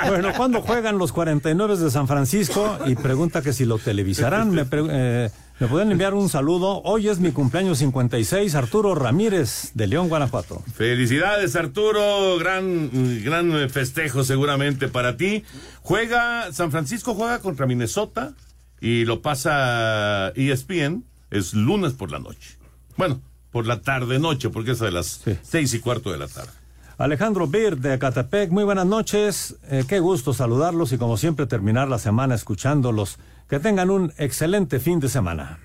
[0.08, 2.78] bueno, ¿cuándo juegan los 49 de San Francisco?
[2.86, 5.30] Y pregunta que si lo televisarán me, eh,
[5.60, 6.82] me pueden enviar un saludo.
[6.84, 10.64] Hoy es mi cumpleaños 56, Arturo Ramírez, de León, Guanajuato.
[10.74, 12.38] Felicidades, Arturo.
[12.40, 12.90] Gran,
[13.24, 15.44] gran festejo seguramente para ti.
[15.82, 18.34] Juega, San Francisco juega contra Minnesota
[18.80, 21.04] y lo pasa ESPN.
[21.30, 22.58] Es lunes por la noche.
[22.98, 23.22] Bueno,
[23.52, 26.52] por la tarde-noche, porque es de las seis y cuarto de la tarde.
[26.98, 29.56] Alejandro Bir de Catepec, muy buenas noches.
[29.70, 33.18] Eh, qué gusto saludarlos y como siempre terminar la semana escuchándolos.
[33.52, 35.60] Que tengan un excelente fin de semana.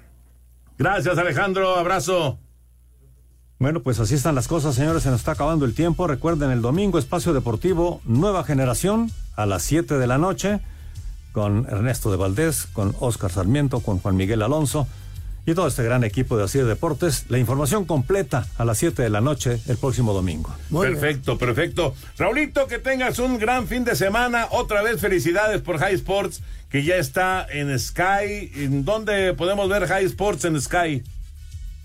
[0.77, 2.37] Gracias Alejandro, abrazo.
[3.61, 5.05] Bueno, pues así están las cosas, señores.
[5.05, 6.09] Se nos está acabando el tiempo.
[6.09, 10.59] Recuerden el domingo, Espacio Deportivo, Nueva Generación, a las 7 de la noche,
[11.31, 14.89] con Ernesto de Valdés, con Oscar Sarmiento, con Juan Miguel Alonso
[15.47, 17.27] y todo este gran equipo de Así Deportes.
[17.29, 20.53] La información completa a las 7 de la noche el próximo domingo.
[20.73, 21.95] perfecto, perfecto.
[22.19, 24.49] Raulito, que tengas un gran fin de semana.
[24.51, 28.51] Otra vez felicidades por High Sports, que ya está en Sky.
[28.57, 31.05] ¿En dónde podemos ver High Sports en Sky?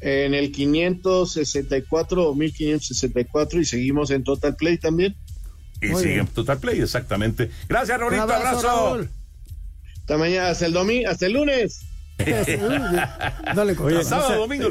[0.02, 5.16] En el 564 o 1564 y seguimos en Total Play también.
[5.80, 7.52] Y sigue en Total Play, exactamente.
[7.70, 8.24] Gracias, Raulito.
[8.24, 9.08] abrazo.
[10.00, 11.91] Hasta mañana, hasta el domingo, hasta el lunes.
[13.84, 14.70] Oye, sábado, domingo.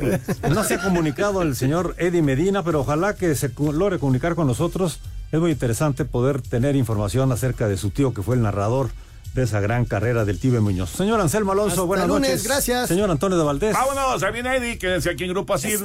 [0.51, 4.46] No se ha comunicado el señor Eddie Medina, pero ojalá que se logre comunicar con
[4.46, 5.01] nosotros.
[5.32, 8.90] Es muy interesante poder tener información acerca de su tío que fue el narrador
[9.34, 10.90] de esa gran carrera del Tibe Muñoz.
[10.90, 12.44] Señor Anselmo Alonso, buenas noches.
[12.44, 12.88] Gracias.
[12.88, 13.74] Señor Antonio de Valdés.
[13.74, 15.78] Vámonos, ahí viene Eddie, quédense aquí en Grupo Asir.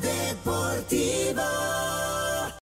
[0.00, 1.42] Deportivo.